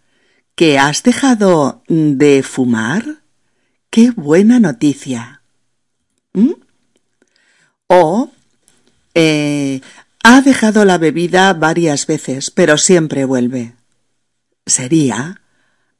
¿que 0.54 0.78
has 0.78 1.02
dejado 1.02 1.82
de 1.88 2.42
fumar? 2.42 3.22
¡Qué 3.90 4.12
buena 4.12 4.60
noticia! 4.60 5.42
¿Mm? 6.32 6.67
O 7.88 8.30
eh, 9.14 9.80
ha 10.22 10.40
dejado 10.40 10.84
la 10.84 10.98
bebida 10.98 11.52
varias 11.52 12.06
veces, 12.06 12.50
pero 12.50 12.78
siempre 12.78 13.24
vuelve. 13.24 13.74
Sería 14.66 15.40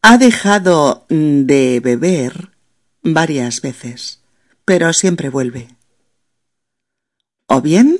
ha 0.03 0.17
dejado 0.17 1.07
de 1.09 1.81
beber 1.81 2.53
varias 3.03 3.61
veces, 3.61 4.21
pero 4.65 4.93
siempre 4.93 5.29
vuelve. 5.29 5.69
O 7.47 7.61
bien, 7.61 7.99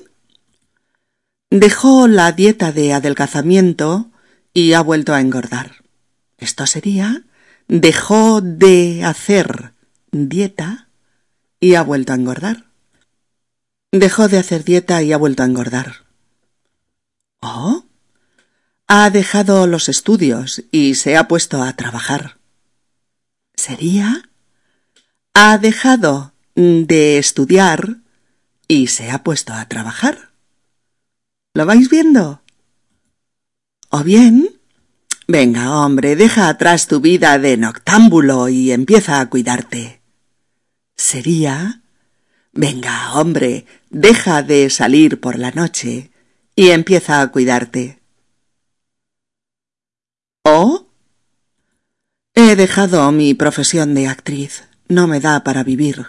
dejó 1.51 2.07
la 2.07 2.33
dieta 2.33 2.73
de 2.73 2.93
adelgazamiento 2.93 4.11
y 4.55 4.75
ha 4.75 4.81
vuelto 4.81 5.15
a 5.15 5.21
engordar. 5.21 5.85
Esto 6.37 6.67
sería, 6.67 7.25
dejó 7.67 8.41
de 8.41 9.05
hacer 9.05 9.73
dieta 10.13 10.89
y 11.59 11.75
ha 11.75 11.83
vuelto 11.83 12.13
a 12.13 12.17
engordar. 12.17 12.68
Dejó 13.93 14.29
de 14.29 14.39
hacer 14.39 14.65
dieta 14.65 15.03
y 15.03 15.13
ha 15.13 15.17
vuelto 15.17 15.43
a 15.43 15.47
engordar. 15.47 16.05
¿Oh? 17.41 17.85
Ha 18.87 19.09
dejado 19.11 19.67
los 19.67 19.89
estudios 19.89 20.65
y 20.71 20.95
se 20.95 21.17
ha 21.17 21.29
puesto 21.29 21.63
a 21.63 21.73
trabajar. 21.75 22.39
¿Sería? 23.55 24.31
Ha 25.35 25.59
dejado 25.59 26.33
de 26.55 27.19
estudiar 27.19 27.99
y 28.67 28.89
se 28.89 29.11
ha 29.11 29.23
puesto 29.23 29.55
a 29.55 29.67
trabajar. 29.69 30.33
¿Lo 31.55 31.65
vais 31.65 31.89
viendo? 31.89 32.43
O 33.89 34.05
bien, 34.05 34.61
venga, 35.27 35.81
hombre, 35.81 36.15
deja 36.15 36.49
atrás 36.49 36.89
tu 36.89 37.01
vida 37.01 37.39
de 37.39 37.57
noctámbulo 37.57 38.49
y 38.49 38.73
empieza 38.73 39.21
a 39.21 39.31
cuidarte. 39.31 40.03
Sería, 40.95 41.83
venga, 42.53 43.13
hombre, 43.15 43.67
deja 43.91 44.43
de 44.43 44.71
salir 44.71 45.21
por 45.21 45.39
la 45.39 45.51
noche 45.51 46.11
y 46.55 46.71
empieza 46.71 47.21
a 47.21 47.29
cuidarte. 47.31 48.01
¿Oh? 50.45 50.87
He 52.35 52.57
dejado 52.57 53.11
mi 53.13 53.35
profesión 53.35 53.95
de 53.95 54.07
actriz. 54.07 54.65
No 54.89 55.07
me 55.07 55.21
da 55.21 55.45
para 55.45 55.65
vivir. 55.65 56.07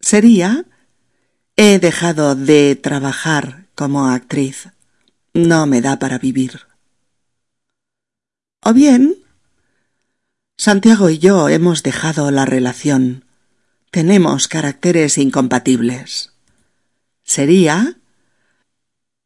Sería 0.00 0.64
He 1.56 1.78
dejado 1.78 2.34
de 2.34 2.74
trabajar 2.74 3.66
como 3.76 4.08
actriz. 4.08 4.70
No 5.34 5.66
me 5.66 5.80
da 5.80 6.00
para 6.00 6.18
vivir. 6.18 6.62
O 8.60 8.72
bien, 8.72 9.16
Santiago 10.56 11.10
y 11.10 11.18
yo 11.18 11.48
hemos 11.48 11.84
dejado 11.84 12.32
la 12.32 12.44
relación. 12.44 13.24
Tenemos 13.94 14.48
caracteres 14.48 15.18
incompatibles. 15.18 16.32
Sería 17.22 17.96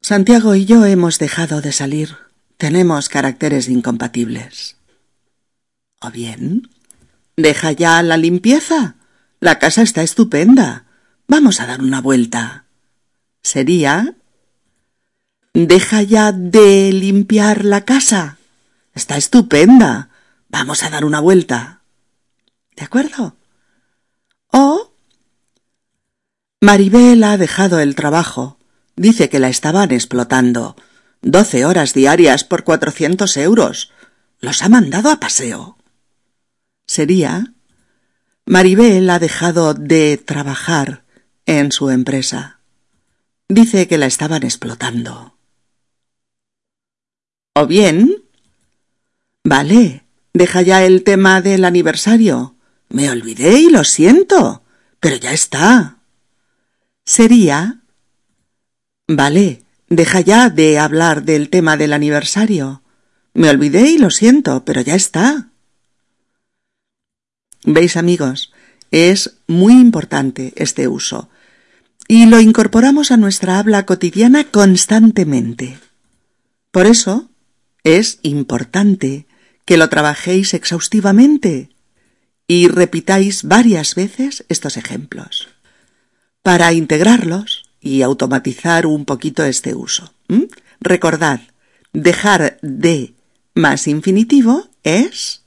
Santiago 0.03 0.55
y 0.57 0.67
yo 0.67 0.85
hemos 0.85 1.19
dejado 1.19 1.63
de 1.63 1.73
salir. 1.73 2.19
Tenemos 2.59 3.09
caracteres 3.09 3.71
incompatibles. 3.71 4.77
O 6.03 6.11
bien, 6.11 6.69
deja 7.35 7.73
ya 7.73 8.03
la 8.03 8.19
limpieza. 8.19 8.97
La 9.41 9.59
casa 9.59 9.81
está 9.81 10.03
estupenda. 10.03 10.85
Vamos 11.27 11.61
a 11.61 11.67
dar 11.67 11.81
una 11.81 12.03
vuelta. 12.03 12.67
Sería, 13.43 14.17
deja 15.55 16.03
ya 16.03 16.31
de 16.33 16.93
limpiar 16.93 17.65
la 17.65 17.87
casa. 17.87 18.37
Está 18.95 19.17
estupenda. 19.17 20.11
Vamos 20.51 20.83
a 20.83 20.91
dar 20.91 21.07
una 21.07 21.21
vuelta. 21.21 21.81
¿De 22.77 22.85
acuerdo? 22.85 23.39
O, 24.53 24.93
Maribel 26.61 27.23
ha 27.23 27.37
dejado 27.37 27.79
el 27.79 27.94
trabajo. 27.94 28.59
Dice 28.97 29.29
que 29.29 29.38
la 29.38 29.49
estaban 29.49 29.92
explotando. 29.92 30.75
Doce 31.23 31.64
horas 31.64 31.94
diarias 31.94 32.42
por 32.42 32.64
cuatrocientos 32.64 33.37
euros. 33.37 33.92
Los 34.40 34.62
ha 34.62 34.68
mandado 34.68 35.11
a 35.11 35.21
paseo. 35.21 35.79
Sería 36.87 37.55
Maribel 38.44 39.09
ha 39.11 39.18
dejado 39.18 39.75
de 39.75 40.16
trabajar 40.16 41.05
en 41.47 41.71
su 41.71 41.90
empresa. 41.90 42.61
Dice 43.49 43.87
que 43.87 43.99
la 43.99 44.07
estaban 44.07 44.42
explotando. 44.42 45.38
O 47.55 47.66
bien, 47.66 48.25
vale, 49.44 50.07
deja 50.33 50.62
ya 50.62 50.85
el 50.85 51.05
tema 51.05 51.40
del 51.40 51.64
aniversario. 51.64 52.57
Me 52.88 53.11
olvidé 53.11 53.61
y 53.61 53.71
lo 53.71 53.85
siento, 53.85 54.62
pero 54.99 55.16
ya 55.16 55.33
está. 55.33 55.98
Sería, 57.09 57.81
vale, 59.07 59.62
Deja 59.88 60.21
ya 60.21 60.51
de 60.51 60.79
hablar 60.79 61.23
del 61.23 61.49
tema 61.49 61.79
del 61.79 61.94
aniversario. 61.94 62.83
Me 63.33 63.49
olvidé 63.49 63.88
y 63.88 63.97
lo 63.97 64.11
siento, 64.11 64.62
pero 64.66 64.83
ya 64.83 64.94
está. 64.94 65.49
¿Veis, 67.64 67.97
amigos? 67.97 68.53
Es 68.90 69.38
muy 69.47 69.73
importante 69.73 70.53
este 70.57 70.87
uso 70.87 71.31
y 72.07 72.27
lo 72.27 72.40
incorporamos 72.40 73.11
a 73.11 73.16
nuestra 73.16 73.59
habla 73.59 73.87
cotidiana 73.87 74.44
constantemente. 74.44 75.79
Por 76.71 76.85
eso 76.85 77.31
es 77.85 78.18
importante 78.21 79.27
que 79.64 79.79
lo 79.79 79.88
trabajéis 79.88 80.53
exhaustivamente 80.53 81.71
y 82.47 82.68
repitáis 82.68 83.44
varias 83.44 83.94
veces 83.94 84.44
estos 84.51 84.77
ejemplos 84.77 85.49
para 86.42 86.72
integrarlos 86.72 87.70
y 87.81 88.03
automatizar 88.03 88.87
un 88.87 89.05
poquito 89.05 89.44
este 89.44 89.74
uso. 89.74 90.12
Recordad, 90.81 91.40
dejar 91.92 92.59
de 92.62 93.14
más 93.55 93.87
infinitivo 93.88 94.68
es 94.83 95.42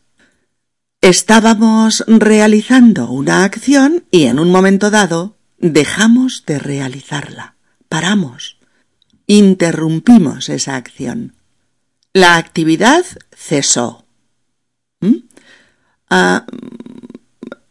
estábamos 1.02 2.04
realizando 2.08 3.10
una 3.10 3.44
acción 3.44 4.04
y 4.12 4.26
en 4.26 4.40
un 4.40 4.52
momento 4.52 4.92
dado 4.92 5.36
dejamos 5.58 6.44
de 6.46 6.60
realizarla, 6.60 7.56
paramos, 7.90 8.58
interrumpimos 9.28 10.50
esa 10.50 10.76
acción. 10.76 11.36
La 12.14 12.36
actividad 12.36 13.06
cesó, 13.32 14.02
Ah, 16.14 16.46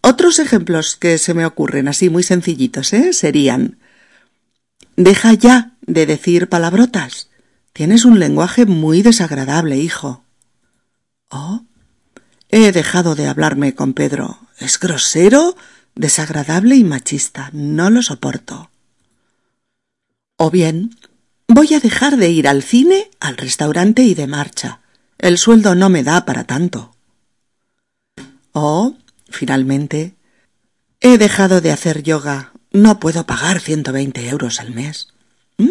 otros 0.03 0.39
ejemplos 0.39 0.97
que 0.97 1.19
se 1.19 1.35
me 1.35 1.47
ocurren 1.47 1.89
así 1.89 2.11
muy 2.11 2.23
sencillitos, 2.23 2.93
¿eh? 2.93 3.13
Serían 3.13 3.79
Deja 4.97 5.33
ya 5.33 5.73
de 5.87 6.05
decir 6.05 6.51
palabrotas. 6.51 7.31
Tienes 7.73 8.05
un 8.05 8.19
lenguaje 8.19 8.67
muy 8.67 9.01
desagradable, 9.01 9.79
hijo. 9.79 10.25
Oh, 11.31 11.63
he 12.51 12.71
dejado 12.73 13.15
de 13.15 13.27
hablarme 13.27 13.75
con 13.75 13.95
Pedro. 13.95 14.41
Es 14.59 14.79
grosero, 14.79 15.57
desagradable 15.95 16.77
y 16.77 16.85
machista. 16.85 17.49
No 17.55 17.89
lo 17.89 18.03
soporto. 18.03 18.71
O 20.37 20.51
bien, 20.51 20.97
voy 21.49 21.73
a 21.73 21.81
dejar 21.81 22.19
de 22.19 22.29
ir 22.29 22.47
al 22.47 22.63
cine, 22.63 23.11
al 23.21 23.39
restaurante 23.39 24.03
y 24.03 24.15
de 24.15 24.27
marcha. 24.27 24.81
El 25.17 25.39
sueldo 25.39 25.75
no 25.75 25.89
me 25.89 26.03
da 26.03 26.27
para 26.27 26.45
tanto. 26.45 26.95
O, 28.53 28.97
finalmente, 29.31 30.17
he 31.01 31.19
dejado 31.19 31.61
de 31.61 31.73
hacer 31.73 32.03
yoga. 32.03 32.53
No 32.73 33.01
puedo 33.01 33.27
pagar 33.27 33.61
ciento 33.61 33.93
veinte 33.93 34.29
euros 34.29 34.61
al 34.61 34.73
mes. 34.73 35.09
¿Mm? 35.57 35.71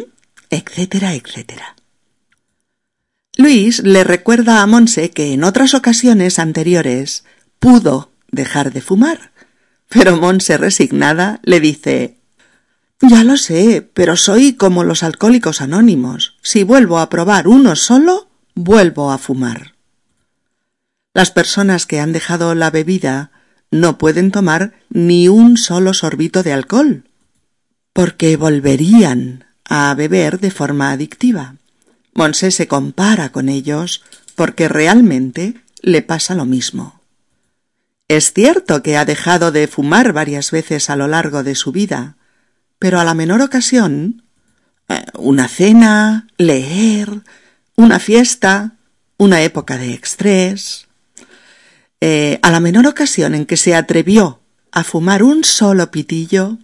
Etcétera, 0.49 1.13
etcétera. 1.13 1.75
Luis 3.37 3.79
le 3.83 4.03
recuerda 4.03 4.61
a 4.61 4.67
Monse 4.67 5.11
que 5.11 5.31
en 5.31 5.43
otras 5.43 5.73
ocasiones 5.73 6.39
anteriores 6.39 7.23
pudo 7.59 8.11
dejar 8.31 8.73
de 8.73 8.81
fumar, 8.81 9.31
pero 9.87 10.17
Monse 10.17 10.57
resignada 10.57 11.39
le 11.43 11.59
dice 11.59 12.17
Ya 13.01 13.23
lo 13.23 13.37
sé, 13.37 13.87
pero 13.93 14.17
soy 14.17 14.53
como 14.53 14.83
los 14.83 15.03
alcohólicos 15.03 15.61
anónimos. 15.61 16.37
Si 16.41 16.63
vuelvo 16.63 16.99
a 16.99 17.09
probar 17.09 17.47
uno 17.47 17.77
solo, 17.77 18.29
vuelvo 18.55 19.11
a 19.11 19.17
fumar. 19.17 19.75
Las 21.13 21.31
personas 21.31 21.85
que 21.85 21.99
han 21.99 22.11
dejado 22.11 22.55
la 22.55 22.71
bebida 22.71 23.31
no 23.71 23.97
pueden 23.97 24.31
tomar 24.31 24.73
ni 24.89 25.27
un 25.27 25.57
solo 25.57 25.93
sorbito 25.93 26.43
de 26.43 26.53
alcohol, 26.53 27.03
porque 27.93 28.37
volverían 28.37 29.45
a 29.65 29.93
beber 29.93 30.39
de 30.39 30.51
forma 30.51 30.91
adictiva. 30.91 31.55
Monse 32.13 32.51
se 32.51 32.67
compara 32.67 33.31
con 33.31 33.49
ellos 33.49 34.03
porque 34.35 34.67
realmente 34.67 35.55
le 35.81 36.01
pasa 36.01 36.35
lo 36.35 36.45
mismo. 36.45 36.99
Es 38.07 38.33
cierto 38.33 38.81
que 38.81 38.97
ha 38.97 39.05
dejado 39.05 39.51
de 39.51 39.67
fumar 39.67 40.13
varias 40.13 40.49
veces 40.49 40.89
a 40.89 40.95
lo 40.95 41.07
largo 41.07 41.43
de 41.43 41.53
su 41.53 41.71
vida, 41.71 42.17
pero 42.79 42.99
a 42.99 43.03
la 43.03 43.13
menor 43.13 43.41
ocasión, 43.41 44.23
eh, 44.87 45.05
una 45.13 45.47
cena, 45.47 46.27
leer, 46.37 47.21
una 47.75 47.99
fiesta, 47.99 48.73
una 49.17 49.43
época 49.43 49.77
de 49.77 49.93
estrés, 49.93 50.88
eh, 52.01 52.39
a 52.41 52.51
la 52.51 52.59
menor 52.59 52.87
ocasión 52.87 53.35
en 53.35 53.45
que 53.45 53.57
se 53.57 53.75
atrevió 53.75 54.39
a 54.71 54.83
fumar 54.83 55.23
un 55.23 55.43
solo 55.43 55.91
pitillo, 55.91 56.57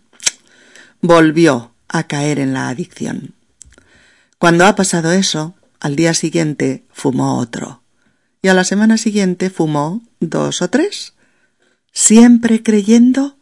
volvió 1.02 1.74
a 1.88 2.08
caer 2.08 2.40
en 2.40 2.54
la 2.54 2.70
adicción. 2.70 3.34
Cuando 4.38 4.66
ha 4.66 4.76
pasado 4.76 5.12
eso, 5.12 5.56
al 5.80 5.96
día 5.96 6.14
siguiente 6.14 6.86
fumó 6.92 7.38
otro, 7.38 7.84
y 8.42 8.48
a 8.48 8.54
la 8.54 8.64
semana 8.64 8.98
siguiente 8.98 9.50
fumó 9.50 10.04
dos 10.20 10.62
o 10.62 10.70
tres, 10.70 11.14
siempre 11.92 12.62
creyendo 12.64 13.38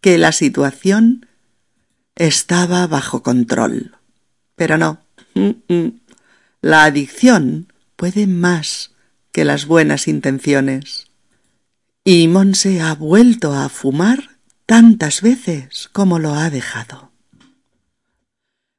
que 0.00 0.18
la 0.18 0.32
situación 0.32 1.26
estaba 2.16 2.86
bajo 2.86 3.22
control. 3.22 3.96
Pero 4.56 4.78
no, 4.78 5.00
la 6.60 6.84
adicción 6.84 7.72
puede 7.96 8.26
más 8.26 8.92
que 9.32 9.44
las 9.44 9.66
buenas 9.66 10.08
intenciones. 10.08 11.07
Y 12.10 12.26
Monse 12.26 12.80
ha 12.80 12.94
vuelto 12.94 13.52
a 13.52 13.68
fumar 13.68 14.38
tantas 14.64 15.20
veces 15.20 15.90
como 15.92 16.18
lo 16.18 16.32
ha 16.32 16.48
dejado. 16.48 17.12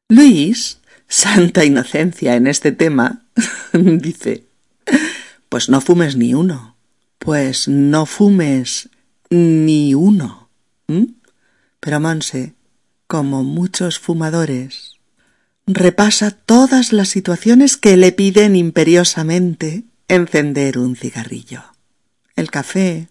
Luis, 0.09 0.79
santa 1.07 1.63
inocencia 1.63 2.35
en 2.35 2.47
este 2.47 2.71
tema, 2.71 3.27
dice, 3.73 4.45
pues 5.47 5.69
no 5.69 5.79
fumes 5.79 6.15
ni 6.15 6.33
uno, 6.33 6.75
pues 7.19 7.67
no 7.67 8.07
fumes 8.07 8.89
ni 9.29 9.93
uno. 9.93 10.49
Pero 11.79 11.99
Monse, 11.99 12.55
como 13.05 13.43
muchos 13.43 13.99
fumadores, 13.99 14.93
repasa 15.67 16.31
todas 16.31 16.93
las 16.93 17.09
situaciones 17.09 17.77
que 17.77 17.95
le 17.95 18.11
piden 18.11 18.55
imperiosamente 18.55 19.83
encender 20.07 20.79
un 20.79 20.95
cigarrillo. 20.95 21.61
El 22.35 22.49
café, 22.49 23.08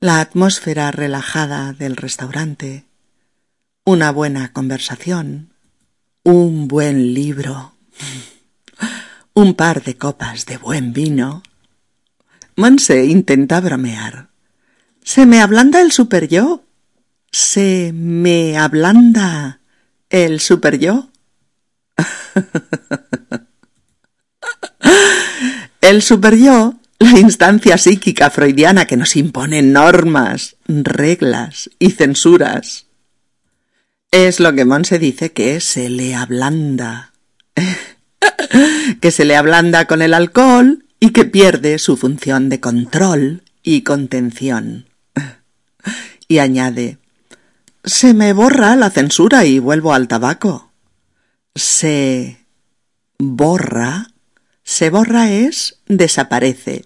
la 0.00 0.20
atmósfera 0.20 0.92
relajada 0.92 1.72
del 1.72 1.96
restaurante, 1.96 2.84
una 3.84 4.12
buena 4.12 4.52
conversación, 4.52 5.52
un 6.22 6.68
buen 6.68 7.14
libro, 7.14 7.74
un 9.34 9.54
par 9.54 9.82
de 9.82 9.96
copas 9.96 10.46
de 10.46 10.56
buen 10.56 10.92
vino. 10.92 11.42
Monse 12.54 13.06
intenta 13.06 13.60
bromear. 13.60 14.28
Se 15.02 15.26
me 15.26 15.40
ablanda 15.40 15.80
el 15.80 15.90
super 15.90 16.28
yo. 16.28 16.64
Se 17.32 17.92
me 17.92 18.56
ablanda 18.56 19.60
el 20.10 20.38
super 20.40 20.78
yo. 20.78 21.08
el 25.80 26.02
super 26.02 26.36
yo 26.36 26.78
la 26.98 27.18
instancia 27.18 27.78
psíquica 27.78 28.30
freudiana 28.30 28.86
que 28.86 28.96
nos 28.96 29.14
impone 29.16 29.62
normas, 29.62 30.56
reglas 30.66 31.70
y 31.78 31.90
censuras. 31.92 32.86
Es 34.10 34.40
lo 34.40 34.52
que 34.54 34.64
Monse 34.64 34.98
dice 34.98 35.32
que 35.32 35.60
se 35.60 35.90
le 35.90 36.14
ablanda. 36.14 37.12
que 39.00 39.10
se 39.10 39.24
le 39.24 39.36
ablanda 39.36 39.86
con 39.86 40.02
el 40.02 40.14
alcohol 40.14 40.84
y 40.98 41.10
que 41.10 41.24
pierde 41.24 41.78
su 41.78 41.96
función 41.96 42.48
de 42.48 42.58
control 42.58 43.42
y 43.62 43.82
contención. 43.82 44.88
y 46.26 46.38
añade, 46.38 46.98
se 47.84 48.12
me 48.12 48.32
borra 48.32 48.74
la 48.76 48.90
censura 48.90 49.44
y 49.44 49.60
vuelvo 49.60 49.94
al 49.94 50.08
tabaco. 50.08 50.72
Se 51.54 52.44
borra 53.18 54.08
se 54.68 54.90
borra 54.90 55.30
es 55.30 55.78
desaparece. 55.86 56.84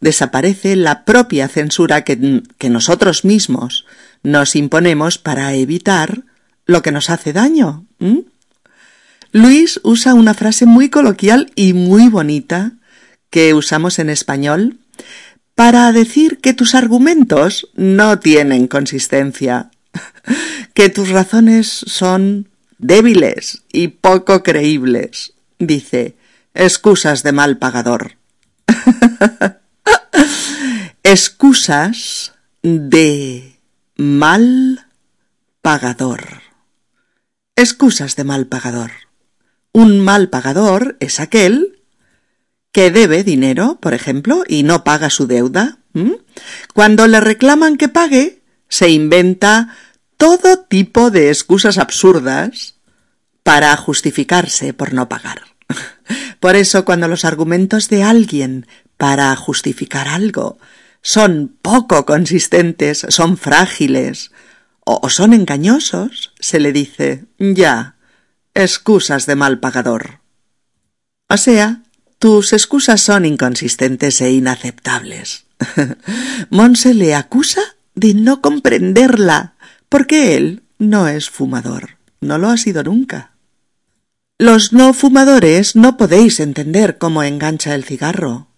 Desaparece 0.00 0.76
la 0.76 1.04
propia 1.04 1.48
censura 1.48 2.04
que, 2.04 2.42
nosotros 2.68 3.24
mismos 3.24 3.86
nos 4.22 4.56
imponemos 4.56 5.18
para 5.18 5.54
evitar 5.54 6.22
lo 6.66 6.82
que 6.82 6.92
nos 6.92 7.10
hace 7.10 7.32
daño. 7.32 7.84
Luis 9.32 9.80
usa 9.84 10.14
una 10.14 10.34
frase 10.34 10.66
muy 10.66 10.88
coloquial 10.88 11.52
y 11.54 11.72
muy 11.72 12.08
bonita 12.08 12.72
que 13.30 13.54
usamos 13.54 13.98
en 13.98 14.10
español 14.10 14.78
para 15.54 15.92
decir 15.92 16.38
que 16.38 16.54
tus 16.54 16.74
argumentos 16.74 17.68
no 17.74 18.18
tienen 18.18 18.66
consistencia, 18.66 19.70
que 20.74 20.88
tus 20.88 21.10
razones 21.10 21.68
son 21.68 22.48
débiles 22.78 23.62
y 23.72 23.88
poco 23.88 24.42
creíbles. 24.42 25.34
Dice, 25.58 26.16
excusas 26.54 27.22
de 27.22 27.32
mal 27.32 27.58
pagador. 27.58 28.19
excusas 31.02 32.32
de 32.62 33.58
mal 33.96 34.86
pagador. 35.62 36.42
Excusas 37.56 38.16
de 38.16 38.24
mal 38.24 38.46
pagador. 38.46 38.90
Un 39.72 40.00
mal 40.00 40.30
pagador 40.30 40.96
es 41.00 41.20
aquel 41.20 41.80
que 42.72 42.90
debe 42.90 43.24
dinero, 43.24 43.78
por 43.80 43.94
ejemplo, 43.94 44.44
y 44.46 44.62
no 44.62 44.84
paga 44.84 45.10
su 45.10 45.26
deuda. 45.26 45.78
Cuando 46.74 47.06
le 47.06 47.20
reclaman 47.20 47.76
que 47.76 47.88
pague, 47.88 48.42
se 48.68 48.90
inventa 48.90 49.74
todo 50.16 50.60
tipo 50.60 51.10
de 51.10 51.30
excusas 51.30 51.78
absurdas 51.78 52.76
para 53.42 53.76
justificarse 53.76 54.72
por 54.72 54.92
no 54.92 55.08
pagar. 55.08 55.42
Por 56.40 56.56
eso 56.56 56.84
cuando 56.84 57.08
los 57.08 57.24
argumentos 57.24 57.88
de 57.88 58.02
alguien 58.02 58.66
para 58.96 59.34
justificar 59.36 60.08
algo 60.08 60.58
son 61.02 61.56
poco 61.62 62.04
consistentes, 62.04 63.06
son 63.08 63.36
frágiles 63.36 64.30
o, 64.84 65.08
son 65.08 65.32
engañosos, 65.32 66.32
se 66.40 66.60
le 66.60 66.72
dice 66.72 67.24
ya, 67.38 67.96
excusas 68.54 69.26
de 69.26 69.36
mal 69.36 69.60
pagador. 69.60 70.20
O 71.28 71.36
sea, 71.36 71.82
tus 72.18 72.52
excusas 72.52 73.00
son 73.00 73.24
inconsistentes 73.24 74.20
e 74.20 74.32
inaceptables. 74.32 75.46
Monse 76.50 76.92
le 76.94 77.14
acusa 77.14 77.62
de 77.94 78.14
no 78.14 78.40
comprenderla, 78.40 79.54
porque 79.88 80.36
él 80.36 80.62
no 80.78 81.08
es 81.08 81.30
fumador, 81.30 81.98
no 82.20 82.38
lo 82.38 82.48
ha 82.48 82.56
sido 82.56 82.82
nunca. 82.82 83.32
Los 84.40 84.72
no 84.72 84.94
fumadores 84.94 85.76
no 85.76 85.98
podéis 85.98 86.40
entender 86.40 86.96
cómo 86.96 87.22
engancha 87.22 87.74
el 87.74 87.84
cigarro. 87.84 88.48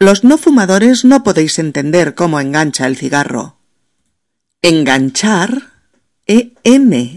los 0.00 0.24
no 0.24 0.38
fumadores 0.38 1.04
no 1.04 1.22
podéis 1.22 1.60
entender 1.60 2.16
cómo 2.16 2.40
engancha 2.40 2.88
el 2.88 2.96
cigarro. 2.96 3.56
Enganchar, 4.60 5.70
E-N-G-A-N-C-H-A-R, 6.26 7.14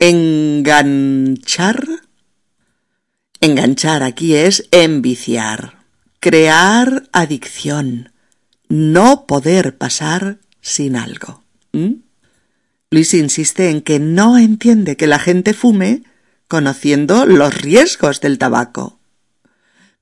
enganchar. 0.00 1.88
Enganchar 3.40 4.02
aquí 4.02 4.34
es 4.34 4.66
enviciar, 4.72 5.76
crear 6.18 7.08
adicción, 7.12 8.10
no 8.68 9.26
poder 9.28 9.78
pasar 9.78 10.40
sin 10.60 10.96
algo. 10.96 11.42
Luis 12.90 13.14
insiste 13.14 13.70
en 13.70 13.82
que 13.82 13.98
no 13.98 14.38
entiende 14.38 14.96
que 14.96 15.06
la 15.06 15.18
gente 15.18 15.54
fume 15.54 16.02
conociendo 16.48 17.26
los 17.26 17.54
riesgos 17.54 18.20
del 18.20 18.38
tabaco. 18.38 18.98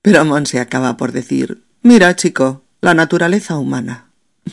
Pero 0.01 0.25
Monse 0.25 0.61
acaba 0.61 0.97
por 0.97 1.13
decir 1.13 1.63
Mira, 1.83 2.17
chico, 2.17 2.65
la 2.81 2.95
naturaleza 2.95 3.59
humana. 3.59 4.11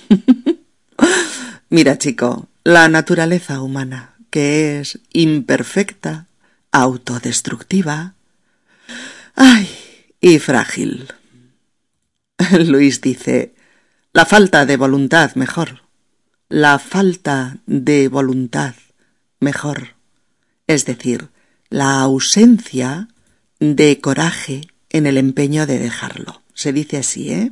Mira, 1.69 1.97
chico, 1.97 2.49
la 2.63 2.89
naturaleza 2.89 3.61
humana, 3.61 4.15
que 4.29 4.79
es 4.79 4.99
imperfecta, 5.13 6.27
autodestructiva, 6.71 8.15
ay, 9.35 9.69
y 10.19 10.39
frágil. 10.39 11.07
Luis 12.65 13.01
dice 13.01 13.55
la 14.13 14.25
falta 14.25 14.65
de 14.65 14.77
voluntad 14.77 15.35
mejor 15.35 15.84
la 16.49 16.79
falta 16.79 17.57
de 17.65 18.07
voluntad, 18.07 18.75
mejor, 19.39 19.95
es 20.67 20.85
decir, 20.85 21.29
la 21.69 22.01
ausencia 22.01 23.07
de 23.59 23.99
coraje 23.99 24.61
en 24.89 25.07
el 25.07 25.17
empeño 25.17 25.65
de 25.65 25.79
dejarlo. 25.79 26.41
Se 26.53 26.71
dice 26.71 26.97
así, 26.97 27.31
¿eh? 27.31 27.51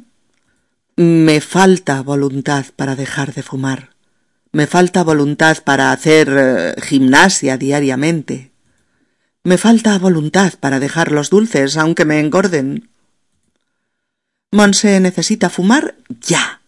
Me 0.95 1.41
falta 1.41 2.01
voluntad 2.01 2.67
para 2.75 2.95
dejar 2.95 3.33
de 3.33 3.41
fumar. 3.41 3.89
Me 4.51 4.67
falta 4.67 5.03
voluntad 5.03 5.57
para 5.63 5.91
hacer 5.91 6.29
eh, 6.31 6.75
gimnasia 6.81 7.57
diariamente. 7.57 8.51
Me 9.43 9.57
falta 9.57 9.97
voluntad 9.97 10.53
para 10.59 10.79
dejar 10.79 11.11
los 11.11 11.31
dulces, 11.31 11.75
aunque 11.77 12.05
me 12.05 12.19
engorden. 12.19 12.89
Monse 14.51 14.99
necesita 14.99 15.49
fumar 15.49 15.95
ya. 16.21 16.62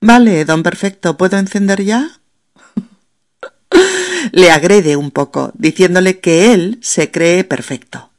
Vale, 0.00 0.44
don 0.44 0.62
Perfecto, 0.62 1.16
¿puedo 1.16 1.36
encender 1.38 1.82
ya? 1.82 2.20
Le 4.32 4.50
agrede 4.50 4.96
un 4.96 5.10
poco, 5.10 5.52
diciéndole 5.54 6.20
que 6.20 6.54
él 6.54 6.78
se 6.80 7.10
cree 7.10 7.44
perfecto. 7.44 8.10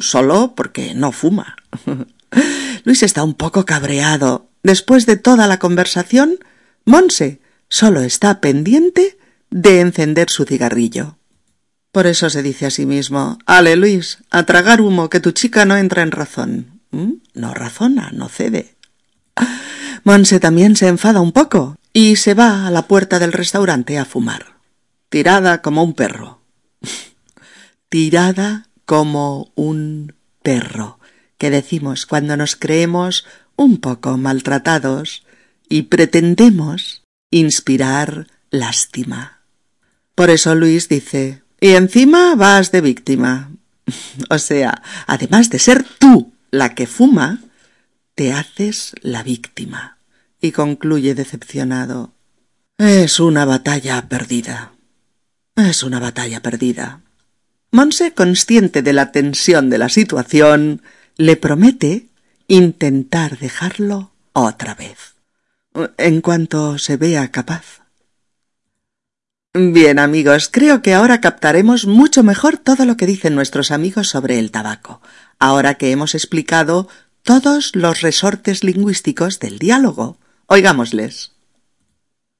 Solo 0.00 0.54
porque 0.56 0.94
no 0.94 1.12
fuma. 1.12 1.56
Luis 2.84 3.02
está 3.02 3.22
un 3.22 3.34
poco 3.34 3.64
cabreado. 3.64 4.48
Después 4.62 5.06
de 5.06 5.16
toda 5.16 5.46
la 5.46 5.58
conversación, 5.58 6.38
Monse 6.84 7.40
solo 7.68 8.00
está 8.00 8.40
pendiente 8.40 9.16
de 9.50 9.80
encender 9.80 10.28
su 10.30 10.44
cigarrillo. 10.44 11.18
Por 11.92 12.06
eso 12.06 12.30
se 12.30 12.42
dice 12.42 12.66
a 12.66 12.70
sí 12.70 12.86
mismo 12.86 13.38
Ale, 13.46 13.76
Luis, 13.76 14.18
a 14.30 14.44
tragar 14.44 14.80
humo, 14.80 15.10
que 15.10 15.20
tu 15.20 15.32
chica 15.32 15.64
no 15.64 15.76
entra 15.76 16.02
en 16.02 16.10
razón. 16.10 16.80
¿Mm? 16.90 17.12
No 17.34 17.54
razona, 17.54 18.10
no 18.12 18.28
cede. 18.28 18.74
Monse 20.04 20.40
también 20.40 20.76
se 20.76 20.88
enfada 20.88 21.20
un 21.20 21.32
poco 21.32 21.76
y 21.92 22.16
se 22.16 22.34
va 22.34 22.66
a 22.66 22.70
la 22.70 22.88
puerta 22.88 23.18
del 23.18 23.32
restaurante 23.32 23.98
a 23.98 24.04
fumar, 24.04 24.56
tirada 25.08 25.62
como 25.62 25.82
un 25.82 25.94
perro. 25.94 26.40
tirada 27.88 28.66
como 28.84 29.52
un 29.54 30.14
perro, 30.42 30.98
que 31.38 31.50
decimos 31.50 32.06
cuando 32.06 32.36
nos 32.36 32.56
creemos 32.56 33.26
un 33.56 33.78
poco 33.78 34.16
maltratados 34.16 35.24
y 35.68 35.82
pretendemos 35.82 37.02
inspirar 37.30 38.26
lástima. 38.50 39.40
Por 40.14 40.30
eso 40.30 40.54
Luis 40.54 40.88
dice, 40.88 41.42
y 41.60 41.70
encima 41.70 42.34
vas 42.34 42.72
de 42.72 42.80
víctima. 42.80 43.50
o 44.30 44.38
sea, 44.38 44.82
además 45.06 45.48
de 45.50 45.58
ser 45.58 45.84
tú 45.98 46.32
la 46.50 46.74
que 46.74 46.86
fuma, 46.86 47.40
te 48.14 48.32
haces 48.32 48.94
la 49.02 49.22
víctima. 49.22 49.98
Y 50.40 50.52
concluye 50.52 51.14
decepcionado. 51.14 52.12
Es 52.78 53.20
una 53.20 53.44
batalla 53.44 54.08
perdida. 54.08 54.72
Es 55.54 55.82
una 55.82 56.00
batalla 56.00 56.40
perdida. 56.40 57.00
Monse, 57.70 58.12
consciente 58.12 58.82
de 58.82 58.92
la 58.92 59.12
tensión 59.12 59.70
de 59.70 59.78
la 59.78 59.88
situación, 59.88 60.82
le 61.16 61.36
promete 61.36 62.08
intentar 62.48 63.38
dejarlo 63.38 64.12
otra 64.32 64.74
vez, 64.74 65.14
en 65.96 66.20
cuanto 66.20 66.78
se 66.78 66.96
vea 66.96 67.30
capaz. 67.30 67.82
Bien, 69.54 69.98
amigos, 69.98 70.48
creo 70.50 70.80
que 70.80 70.94
ahora 70.94 71.20
captaremos 71.20 71.86
mucho 71.86 72.22
mejor 72.22 72.56
todo 72.56 72.84
lo 72.86 72.96
que 72.96 73.06
dicen 73.06 73.34
nuestros 73.34 73.70
amigos 73.70 74.08
sobre 74.08 74.38
el 74.38 74.50
tabaco, 74.50 75.02
ahora 75.38 75.74
que 75.74 75.90
hemos 75.90 76.14
explicado 76.14 76.88
todos 77.22 77.74
los 77.74 78.00
resortes 78.00 78.64
lingüísticos 78.64 79.38
del 79.38 79.58
diálogo. 79.58 80.18
Oigámosles. 80.46 81.32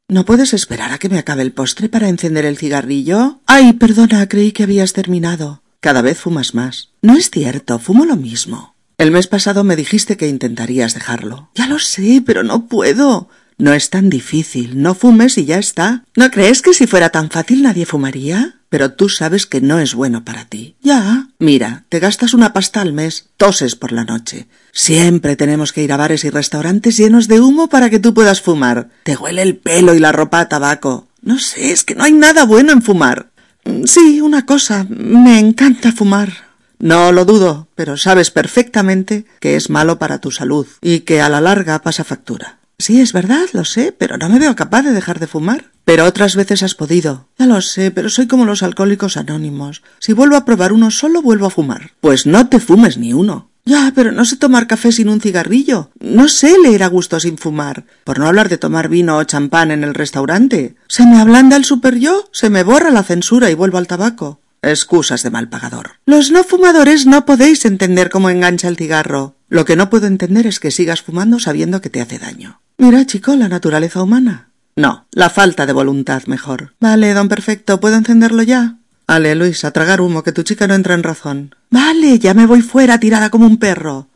¿No 0.09 0.25
puedes 0.25 0.53
esperar 0.53 0.93
a 0.93 0.99
que 0.99 1.09
me 1.09 1.19
acabe 1.19 1.43
el 1.43 1.53
postre 1.53 1.89
para 1.89 2.09
encender 2.09 2.45
el 2.45 2.59
cigarrillo? 2.59 3.41
Ay, 3.47 3.73
perdona, 3.73 4.29
creí 4.29 4.53
que 4.53 4.65
habías 4.65 4.93
terminado. 4.93 5.63
Cada 5.81 6.03
vez 6.03 6.19
fumas 6.19 6.55
más. 6.55 6.91
No 7.01 7.17
es 7.17 7.31
cierto, 7.31 7.79
fumo 7.79 8.05
lo 8.05 8.17
mismo. 8.17 8.75
El 8.99 9.11
mes 9.11 9.27
pasado 9.27 9.65
me 9.65 9.77
dijiste 9.77 10.17
que 10.17 10.29
intentarías 10.29 10.95
dejarlo. 10.95 11.51
Ya 11.55 11.67
lo 11.67 11.79
sé, 11.79 12.23
pero 12.25 12.43
no 12.43 12.67
puedo. 12.67 13.29
No 13.59 13.73
es 13.73 13.91
tan 13.91 14.11
difícil. 14.11 14.83
No 14.83 14.95
fumes 14.95 15.39
y 15.39 15.45
ya 15.45 15.59
está. 15.59 16.05
¿No 16.17 16.31
crees 16.31 16.63
que 16.63 16.75
si 16.75 16.87
fuera 16.87 17.11
tan 17.11 17.31
fácil 17.31 17.63
nadie 17.63 17.87
fumaría? 17.87 18.62
Pero 18.73 18.93
tú 18.93 19.11
sabes 19.11 19.45
que 19.45 19.61
no 19.61 19.81
es 19.81 19.95
bueno 19.95 20.25
para 20.25 20.47
ti. 20.47 20.77
Ya. 20.81 21.29
Mira, 21.39 21.85
te 21.91 21.99
gastas 21.99 22.33
una 22.33 22.55
pasta 22.55 22.81
al 22.81 22.95
mes, 22.95 23.29
toses 23.37 23.77
por 23.77 23.93
la 23.93 24.05
noche. 24.05 24.47
Siempre 24.73 25.37
tenemos 25.37 25.75
que 25.75 25.83
ir 25.83 25.93
a 25.93 25.99
bares 25.99 26.25
y 26.25 26.31
restaurantes 26.31 26.97
llenos 26.97 27.29
de 27.29 27.39
humo 27.39 27.69
para 27.69 27.91
que 27.91 27.99
tú 27.99 28.15
puedas 28.15 28.41
fumar. 28.41 28.89
Te 29.03 29.15
huele 29.15 29.43
el 29.43 29.59
pelo 29.59 29.95
y 29.95 29.99
la 29.99 30.11
ropa 30.11 30.41
a 30.41 30.49
tabaco. 30.49 31.07
No 31.21 31.39
sé, 31.39 31.71
es 31.73 31.85
que 31.85 31.95
no 31.95 32.05
hay 32.05 32.15
nada 32.15 32.47
bueno 32.47 32.73
en 32.73 32.81
fumar. 32.81 33.29
Mm, 33.67 33.85
sí, 33.85 34.23
una 34.23 34.47
cosa, 34.47 34.87
me 34.89 35.39
encanta 35.39 35.93
fumar. 35.93 36.33
No 36.79 37.13
lo 37.13 37.27
dudo, 37.27 37.69
pero 37.75 37.99
sabes 37.99 38.31
perfectamente 38.31 39.27
que 39.39 39.57
es 39.57 39.69
malo 39.69 39.99
para 39.99 40.19
tu 40.19 40.31
salud 40.31 40.67
y 40.81 41.01
que 41.01 41.21
a 41.21 41.29
la 41.29 41.43
larga 41.43 41.83
pasa 41.83 42.05
factura. 42.05 42.57
Sí, 42.83 43.01
es 43.01 43.13
verdad, 43.13 43.45
lo 43.53 43.65
sé, 43.65 43.95
pero 43.97 44.19
no 44.19 44.29
me 44.29 44.41
veo 44.41 44.57
capaz 44.57 44.83
de 44.83 44.91
dejar 44.91 45.21
de 45.21 45.29
fumar. 45.29 45.67
Pero 45.85 46.05
otras 46.05 46.35
veces 46.35 46.65
has 46.65 46.75
podido. 46.75 47.29
Ya 47.39 47.47
lo 47.47 47.63
sé, 47.63 47.93
pero 47.93 48.09
soy 48.09 48.27
como 48.27 48.45
los 48.45 48.65
alcohólicos 48.65 49.17
anónimos. 49.17 49.85
Si 50.01 50.13
vuelvo 50.13 50.35
a 50.35 50.45
probar 50.45 50.73
uno 50.73 50.91
solo, 50.91 51.23
vuelvo 51.23 51.47
a 51.47 51.51
fumar. 51.51 51.93
Pues 52.01 52.27
no 52.27 52.49
te 52.49 52.59
fumes 52.59 52.99
ni 52.99 53.13
uno. 53.13 53.51
Ya, 53.65 53.93
pero 53.95 54.11
no 54.11 54.25
sé 54.25 54.35
tomar 54.35 54.67
café 54.67 54.91
sin 54.91 55.09
un 55.09 55.21
cigarrillo. 55.21 55.91
No 56.01 56.27
sé 56.27 56.57
leer 56.61 56.83
a 56.83 56.89
gusto 56.89 57.21
sin 57.21 57.39
fumar. 57.39 57.85
Por 58.03 58.19
no 58.19 58.27
hablar 58.27 58.49
de 58.49 58.59
tomar 58.59 58.89
vino 58.89 59.17
o 59.17 59.23
champán 59.23 59.71
en 59.71 59.85
el 59.85 59.95
restaurante. 59.95 60.75
Se 60.89 61.07
me 61.07 61.21
ablanda 61.21 61.55
el 61.55 61.65
super 61.65 62.01
yo, 62.01 62.29
se 62.33 62.51
me 62.51 62.65
borra 62.65 62.91
la 62.91 63.05
censura 63.05 63.49
y 63.49 63.55
vuelvo 63.55 63.79
al 63.79 63.87
tabaco. 63.87 64.41
Excusas 64.61 65.23
de 65.23 65.31
mal 65.31 65.49
pagador. 65.49 66.01
Los 66.05 66.33
no 66.33 66.43
fumadores 66.43 67.07
no 67.07 67.27
podéis 67.27 67.65
entender 67.65 68.11
cómo 68.11 68.29
engancha 68.29 68.67
el 68.67 68.77
cigarro. 68.77 69.37
Lo 69.49 69.65
que 69.65 69.77
no 69.77 69.89
puedo 69.89 70.09
entender 70.09 70.49
es 70.49 70.59
que 70.59 70.73
sigas 70.73 71.03
fumando 71.03 71.39
sabiendo 71.39 71.81
que 71.81 71.91
te 71.91 72.01
hace 72.01 72.19
daño. 72.19 72.62
Mira, 72.79 73.07
chico, 73.07 73.37
la 73.37 73.49
naturaleza 73.49 74.03
humana. 74.03 74.49
No, 74.77 75.07
la 75.13 75.31
falta 75.31 75.67
de 75.67 75.73
voluntad 75.73 76.25
mejor. 76.27 76.75
Vale, 76.81 77.15
don 77.15 77.29
Perfecto, 77.29 77.81
¿puedo 77.81 77.97
encenderlo 77.97 78.43
ya? 78.43 78.77
Vale, 79.07 79.35
Luis, 79.35 79.65
a 79.65 79.71
tragar 79.73 80.01
humo, 80.01 80.23
que 80.23 80.33
tu 80.33 80.43
chica 80.43 80.67
no 80.67 80.75
entra 80.75 80.95
en 80.95 81.03
razón. 81.03 81.55
Vale, 81.69 82.19
ya 82.19 82.33
me 82.33 82.47
voy 82.47 82.63
fuera 82.63 82.99
tirada 82.99 83.29
como 83.29 83.47
un 83.47 83.59
perro. 83.59 84.09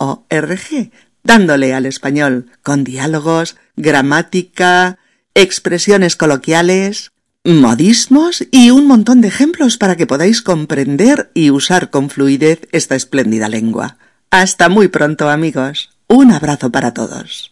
org, 0.00 0.90
dándole 1.22 1.74
al 1.74 1.86
español 1.86 2.50
con 2.62 2.82
diálogos, 2.84 3.56
gramática, 3.76 4.98
expresiones 5.34 6.16
coloquiales, 6.16 7.12
modismos 7.44 8.44
y 8.50 8.70
un 8.70 8.86
montón 8.86 9.20
de 9.20 9.28
ejemplos 9.28 9.76
para 9.76 9.96
que 9.96 10.06
podáis 10.06 10.42
comprender 10.42 11.30
y 11.34 11.50
usar 11.50 11.90
con 11.90 12.10
fluidez 12.10 12.66
esta 12.72 12.96
espléndida 12.96 13.48
lengua. 13.48 13.98
Hasta 14.30 14.68
muy 14.68 14.88
pronto 14.88 15.28
amigos. 15.28 15.90
Un 16.06 16.32
abrazo 16.32 16.70
para 16.70 16.92
todos. 16.92 17.49